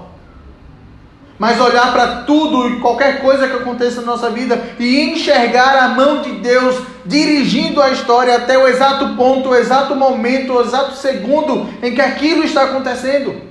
[1.38, 5.88] mas olhar para tudo e qualquer coisa que aconteça na nossa vida e enxergar a
[5.88, 6.76] mão de Deus
[7.06, 12.00] dirigindo a história até o exato ponto, o exato momento, o exato segundo em que
[12.00, 13.42] aquilo está acontecendo.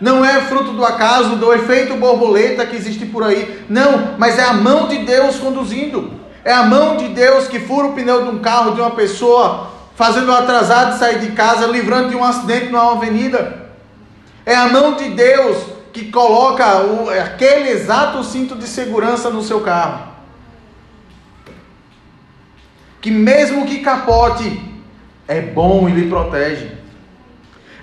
[0.00, 3.64] Não é fruto do acaso, do efeito borboleta que existe por aí.
[3.68, 6.12] Não, mas é a mão de Deus conduzindo.
[6.44, 9.70] É a mão de Deus que fura o pneu de um carro de uma pessoa,
[9.96, 13.70] fazendo o atrasado sair de casa, livrando de um acidente numa avenida.
[14.46, 15.58] É a mão de Deus
[15.92, 20.07] que coloca o, aquele exato cinto de segurança no seu carro.
[23.00, 24.60] Que mesmo que capote,
[25.26, 26.72] é bom e lhe protege.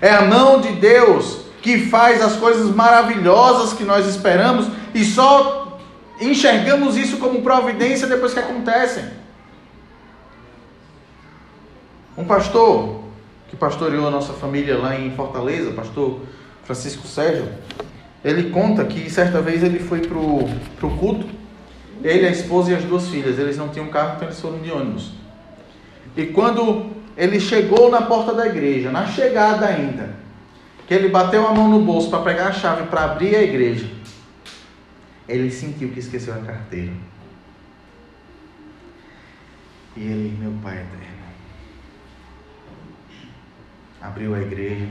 [0.00, 5.78] É a mão de Deus que faz as coisas maravilhosas que nós esperamos e só
[6.20, 9.04] enxergamos isso como providência depois que acontecem.
[12.16, 13.02] Um pastor
[13.48, 16.20] que pastoreou a nossa família lá em Fortaleza, pastor
[16.64, 17.48] Francisco Sérgio,
[18.24, 20.48] ele conta que certa vez ele foi pro,
[20.78, 21.26] pro culto,
[22.06, 23.38] ele, a esposa e as duas filhas.
[23.38, 25.12] Eles não tinham carro, então eles foram de ônibus.
[26.16, 30.14] E quando ele chegou na porta da igreja, na chegada ainda,
[30.86, 33.90] que ele bateu a mão no bolso para pegar a chave para abrir a igreja,
[35.28, 36.92] ele sentiu que esqueceu a carteira.
[39.96, 41.16] E ele, meu pai eterno,
[44.00, 44.86] abriu a igreja,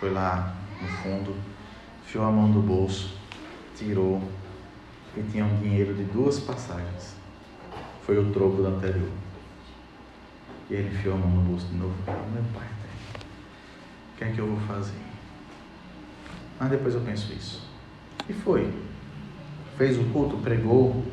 [0.00, 1.36] foi lá no fundo,
[2.04, 3.16] enfiou a mão no bolso,
[3.76, 4.20] tirou
[5.16, 7.14] e tinha um dinheiro de duas passagens.
[8.04, 9.10] Foi o troco do anterior.
[10.70, 12.66] E ele enfiou a mão no bolso de novo falou, meu pai,
[14.14, 15.04] o que é que eu vou fazer?
[16.58, 17.62] mas depois eu penso isso.
[18.28, 18.72] E foi.
[19.76, 21.04] Fez o culto, pregou,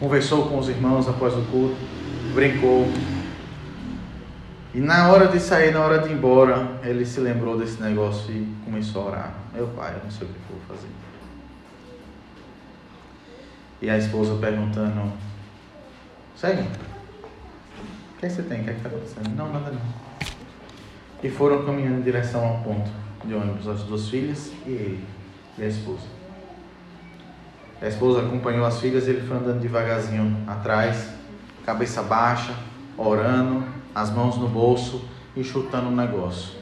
[0.00, 1.76] conversou com os irmãos após o culto,
[2.34, 2.86] brincou.
[4.74, 8.32] E na hora de sair, na hora de ir embora, ele se lembrou desse negócio
[8.32, 9.34] e começou a orar.
[9.54, 10.88] Meu pai, eu não sei o que vou fazer.
[13.86, 15.12] E a esposa perguntando:
[16.34, 18.62] Segue, o que, é que você tem?
[18.62, 19.28] O que é está acontecendo?
[19.36, 19.80] Não, nada não.
[21.22, 22.90] E foram caminhando em direção ao ponto
[23.24, 25.04] de ônibus, as duas filhas e ele,
[25.56, 26.02] e a esposa.
[27.80, 31.08] A esposa acompanhou as filhas e ele foi andando devagarzinho atrás,
[31.64, 32.56] cabeça baixa,
[32.98, 33.64] orando,
[33.94, 35.04] as mãos no bolso
[35.36, 36.56] e chutando o negócio.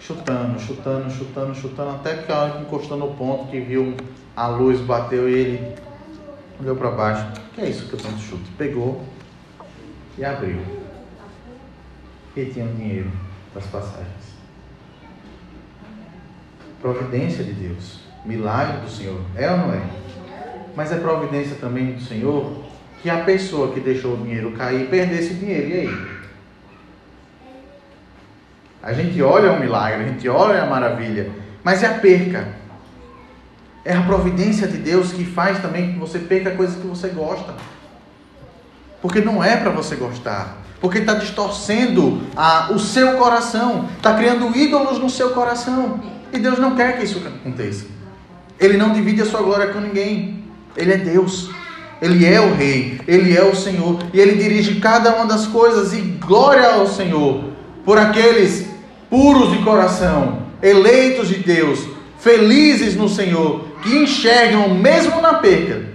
[0.00, 3.96] Chutando, chutando, chutando, chutando, até que a hora que encostou no ponto, que viu
[4.34, 5.91] a luz, bateu e ele
[6.60, 7.26] olhou para baixo.
[7.36, 8.50] O que é isso que eu tanto chuto?
[8.56, 9.04] Pegou
[10.18, 10.60] e abriu.
[12.36, 13.10] E tinha o dinheiro
[13.54, 14.32] das passagens.
[16.80, 19.82] Providência de Deus, milagre do Senhor, é ou não é?
[20.74, 22.64] Mas é providência também do Senhor
[23.02, 25.68] que a pessoa que deixou o dinheiro cair perdesse dinheiro.
[25.68, 26.22] E aí?
[28.82, 31.30] A gente olha o milagre, a gente olha a maravilha,
[31.62, 32.61] mas é a perca.
[33.84, 37.54] É a providência de Deus que faz também que você perca coisas que você gosta.
[39.00, 40.62] Porque não é para você gostar.
[40.80, 43.88] Porque está distorcendo a, o seu coração.
[43.96, 46.00] Está criando ídolos no seu coração.
[46.32, 47.86] E Deus não quer que isso aconteça.
[48.58, 50.44] Ele não divide a sua glória com ninguém.
[50.76, 51.50] Ele é Deus.
[52.00, 53.00] Ele é o Rei.
[53.08, 53.98] Ele é o Senhor.
[54.12, 55.92] E Ele dirige cada uma das coisas.
[55.92, 57.52] E glória ao Senhor
[57.84, 58.66] por aqueles
[59.10, 61.80] puros de coração, eleitos de Deus,
[62.18, 65.92] felizes no Senhor, que enxergam, mesmo na perca,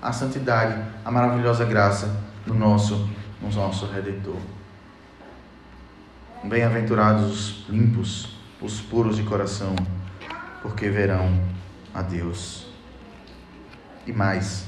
[0.00, 2.16] a santidade, a maravilhosa graça
[2.46, 3.08] do nosso,
[3.40, 4.36] do nosso Redentor.
[6.44, 9.74] Bem-aventurados os limpos, os puros de coração,
[10.62, 11.28] porque verão
[11.92, 12.66] a Deus.
[14.06, 14.64] E mais,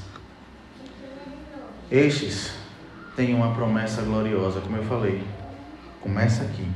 [1.89, 2.53] estes
[3.15, 5.23] têm uma promessa gloriosa, como eu falei.
[6.01, 6.67] Começa aqui,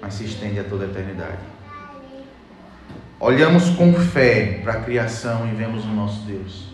[0.00, 1.57] mas se estende a toda a eternidade.
[3.20, 6.68] Olhamos com fé para a criação e vemos o nosso Deus.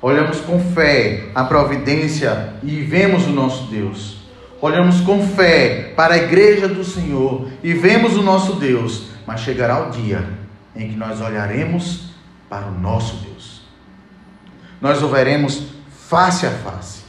[0.00, 4.18] Olhamos com fé a providência e vemos o nosso Deus.
[4.62, 9.08] Olhamos com fé para a igreja do Senhor e vemos o nosso Deus.
[9.26, 10.26] Mas chegará o dia
[10.74, 12.10] em que nós olharemos
[12.48, 13.62] para o nosso Deus.
[14.80, 15.66] Nós o veremos
[16.08, 17.02] face a face,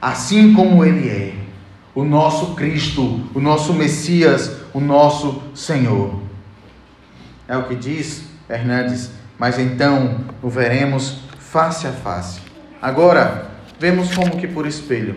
[0.00, 1.34] assim como Ele é,
[1.94, 6.23] o nosso Cristo, o nosso Messias, o nosso Senhor.
[7.46, 12.40] É o que diz Hernandes, mas então o veremos face a face.
[12.80, 15.16] Agora, vemos como que por espelho,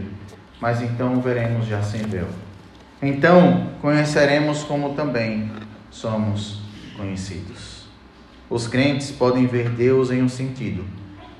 [0.59, 2.27] mas então veremos já sem véu.
[3.01, 5.51] Então, conheceremos como também
[5.91, 6.61] somos
[6.95, 7.87] conhecidos.
[8.49, 10.85] Os crentes podem ver Deus em um sentido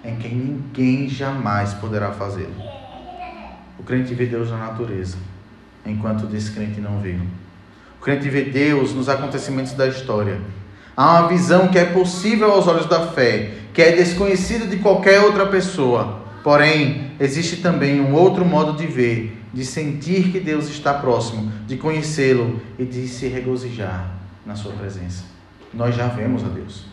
[0.03, 2.55] em que ninguém jamais poderá fazê-lo.
[3.77, 5.17] O crente vê Deus na natureza,
[5.85, 7.17] enquanto o descrente não vê.
[7.99, 10.39] O crente vê Deus nos acontecimentos da história.
[10.97, 15.21] Há uma visão que é possível aos olhos da fé, que é desconhecida de qualquer
[15.21, 16.23] outra pessoa.
[16.43, 21.77] Porém, existe também um outro modo de ver, de sentir que Deus está próximo, de
[21.77, 24.11] conhecê-lo e de se regozijar
[24.43, 25.23] na sua presença.
[25.71, 26.85] Nós já vemos a Deus.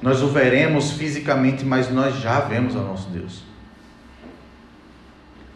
[0.00, 3.49] Nós o veremos fisicamente, mas nós já vemos ao nosso Deus.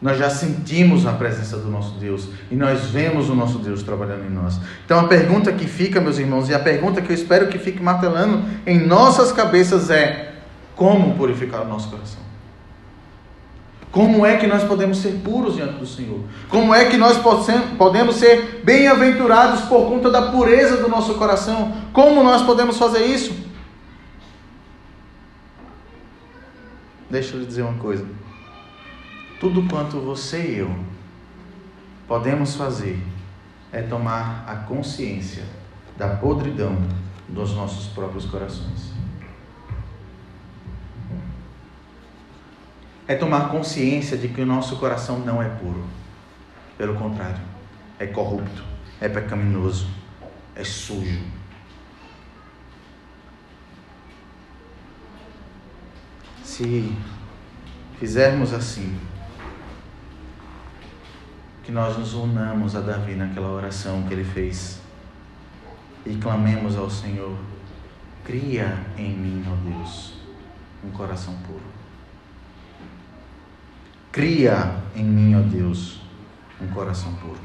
[0.02, 4.26] Nós já sentimos a presença do nosso Deus e nós vemos o nosso Deus trabalhando
[4.26, 4.60] em nós.
[4.84, 7.82] Então a pergunta que fica, meus irmãos, e a pergunta que eu espero que fique
[7.82, 10.34] martelando em nossas cabeças é:
[10.76, 12.24] como purificar o nosso coração?
[13.94, 16.18] Como é que nós podemos ser puros diante do Senhor?
[16.48, 17.16] Como é que nós
[17.78, 21.72] podemos ser bem-aventurados por conta da pureza do nosso coração?
[21.92, 23.32] Como nós podemos fazer isso?
[27.08, 28.04] Deixa eu lhe dizer uma coisa.
[29.44, 30.74] Tudo quanto você e eu
[32.08, 32.98] podemos fazer
[33.70, 35.44] é tomar a consciência
[35.98, 36.74] da podridão
[37.28, 38.94] dos nossos próprios corações.
[43.06, 45.84] É tomar consciência de que o nosso coração não é puro.
[46.78, 47.42] Pelo contrário,
[47.98, 48.64] é corrupto,
[48.98, 49.88] é pecaminoso,
[50.56, 51.20] é sujo.
[56.42, 56.96] Se
[57.98, 58.98] fizermos assim,
[61.64, 64.80] que nós nos unamos a Davi naquela oração que ele fez
[66.04, 67.36] e clamemos ao Senhor:
[68.22, 70.14] cria em mim, ó Deus,
[70.84, 71.62] um coração puro.
[74.12, 76.00] Cria em mim, ó Deus,
[76.60, 77.40] um coração puro.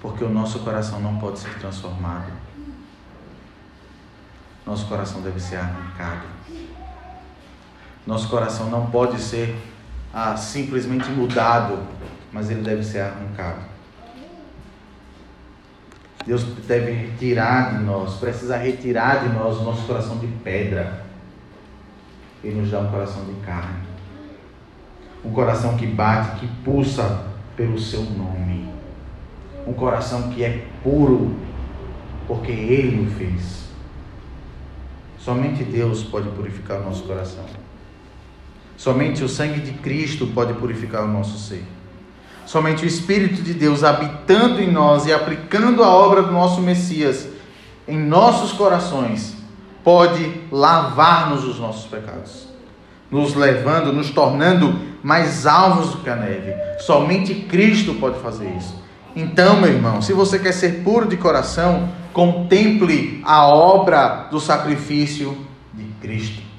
[0.00, 2.30] Porque o nosso coração não pode ser transformado.
[4.66, 6.26] Nosso coração deve ser arrancado.
[8.06, 9.56] Nosso coração não pode ser
[10.12, 11.78] ah, simplesmente mudado,
[12.32, 13.72] mas ele deve ser arrancado.
[16.24, 21.04] Deus deve retirar de nós, precisa retirar de nós o nosso coração de pedra
[22.44, 23.82] e nos dar um coração de carne.
[25.24, 27.26] Um coração que bate, que pulsa
[27.56, 28.68] pelo seu nome.
[29.66, 31.36] Um coração que é puro,
[32.26, 33.68] porque Ele o fez.
[35.18, 37.44] Somente Deus pode purificar o nosso coração.
[38.76, 41.64] Somente o sangue de Cristo pode purificar o nosso ser.
[42.46, 47.28] Somente o Espírito de Deus habitando em nós e aplicando a obra do nosso Messias
[47.86, 49.36] em nossos corações
[49.82, 52.48] pode lavar-nos os nossos pecados,
[53.10, 56.54] nos levando, nos tornando mais alvos do que a neve.
[56.78, 58.80] Somente Cristo pode fazer isso.
[59.14, 65.36] Então, meu irmão, se você quer ser puro de coração, contemple a obra do sacrifício
[65.74, 66.51] de Cristo.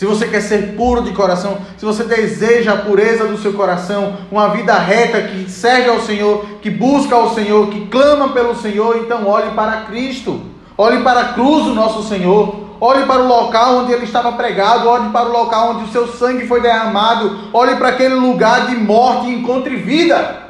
[0.00, 4.16] Se você quer ser puro de coração, se você deseja a pureza do seu coração,
[4.32, 8.96] uma vida reta que serve ao Senhor, que busca ao Senhor, que clama pelo Senhor,
[8.96, 10.40] então olhe para Cristo.
[10.78, 12.78] Olhe para a cruz do nosso Senhor.
[12.80, 16.08] Olhe para o local onde ele estava pregado, olhe para o local onde o seu
[16.08, 20.44] sangue foi derramado, olhe para aquele lugar de morte e encontre vida.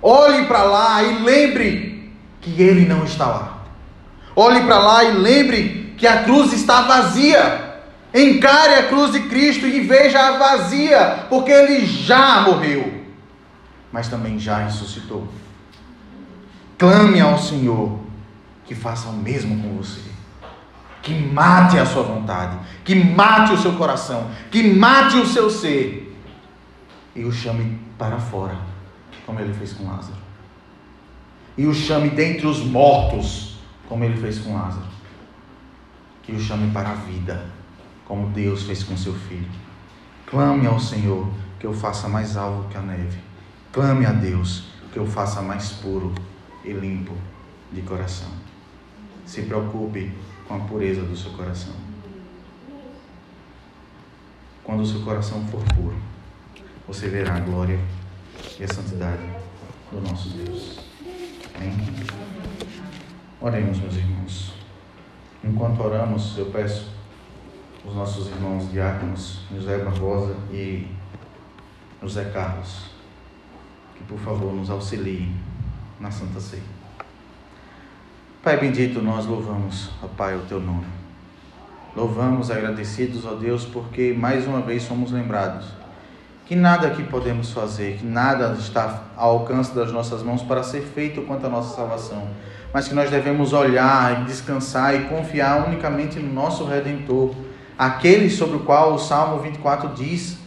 [0.00, 2.10] Olhe para lá e lembre
[2.40, 3.58] que ele não está lá.
[4.34, 7.66] Olhe para lá e lembre que a cruz está vazia.
[8.14, 13.04] Encare a cruz de Cristo e veja-a vazia, porque ele já morreu,
[13.92, 15.28] mas também já ressuscitou.
[16.78, 18.00] Clame ao Senhor
[18.64, 20.00] que faça o mesmo com você.
[21.02, 26.18] Que mate a sua vontade, que mate o seu coração, que mate o seu ser
[27.14, 28.56] e o chame para fora
[29.28, 30.16] como ele fez com Lázaro.
[31.54, 34.86] E o chame dentre os mortos, como ele fez com Lázaro.
[36.28, 37.46] Que o chame para a vida,
[38.04, 39.48] como Deus fez com seu filho.
[40.26, 41.26] Clame ao Senhor
[41.58, 43.18] que eu faça mais alvo que a neve.
[43.72, 46.14] Clame a Deus que eu faça mais puro
[46.62, 47.14] e limpo
[47.72, 48.28] de coração.
[49.24, 50.12] Se preocupe
[50.46, 51.72] com a pureza do seu coração.
[54.62, 55.96] Quando o seu coração for puro,
[56.86, 57.80] você verá a glória
[58.60, 59.26] e a santidade
[59.90, 60.78] do nosso Deus.
[61.54, 61.74] Amém?
[63.40, 64.57] Oremos, meus irmãos.
[65.42, 66.90] Enquanto oramos, eu peço
[67.84, 70.86] os nossos irmãos diáconos, José Barbosa e
[72.02, 72.90] José Carlos,
[73.96, 75.34] que por favor nos auxiliem
[76.00, 76.62] na Santa Ceia.
[78.42, 80.86] Pai bendito, nós louvamos, ó Pai, o teu nome.
[81.94, 85.77] Louvamos agradecidos, ó Deus, porque mais uma vez somos lembrados
[86.48, 90.80] que nada aqui podemos fazer, que nada está ao alcance das nossas mãos para ser
[90.80, 92.26] feito quanto à nossa salvação,
[92.72, 97.34] mas que nós devemos olhar descansar e confiar unicamente no nosso Redentor,
[97.78, 100.38] aquele sobre o qual o Salmo 24 diz: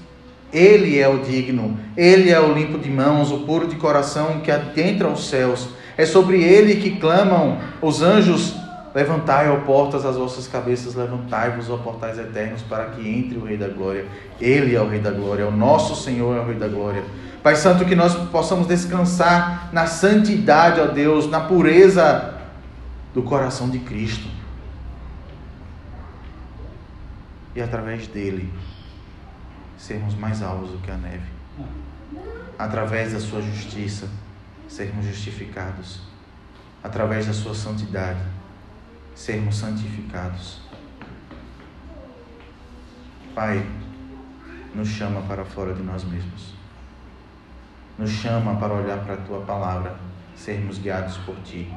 [0.52, 4.50] Ele é o digno, Ele é o limpo de mãos, o puro de coração que
[4.50, 5.70] adentra os céus.
[5.96, 8.56] É sobre ele que clamam os anjos
[8.94, 13.58] Levantai, ó portas, as vossas cabeças, levantai-vos, ó portais eternos, para que entre o Rei
[13.58, 14.06] da Glória.
[14.40, 17.04] Ele é o Rei da Glória, o nosso Senhor é o Rei da Glória.
[17.42, 22.36] Pai Santo, que nós possamos descansar na santidade, ó Deus, na pureza
[23.14, 24.28] do coração de Cristo.
[27.56, 28.52] E através dele,
[29.78, 31.30] sermos mais alvos do que a neve.
[32.60, 34.08] Através da sua justiça,
[34.68, 36.02] sermos justificados.
[36.84, 38.20] Através da sua santidade
[39.16, 40.62] sermos santificados.
[43.34, 43.66] Pai,
[44.74, 46.54] nos chama para fora de nós mesmos.
[47.98, 49.96] Nos chama para olhar para a tua palavra,
[50.36, 51.72] sermos guiados por ti.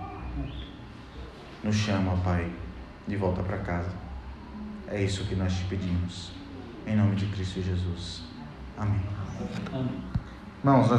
[1.62, 2.50] Nos chama, Pai,
[3.06, 3.92] de volta para casa.
[4.88, 6.32] É isso que nós te pedimos.
[6.86, 8.22] Em nome de Cristo Jesus.
[8.76, 9.00] Amém.
[9.72, 10.02] Amém.
[10.58, 10.90] Irmãos,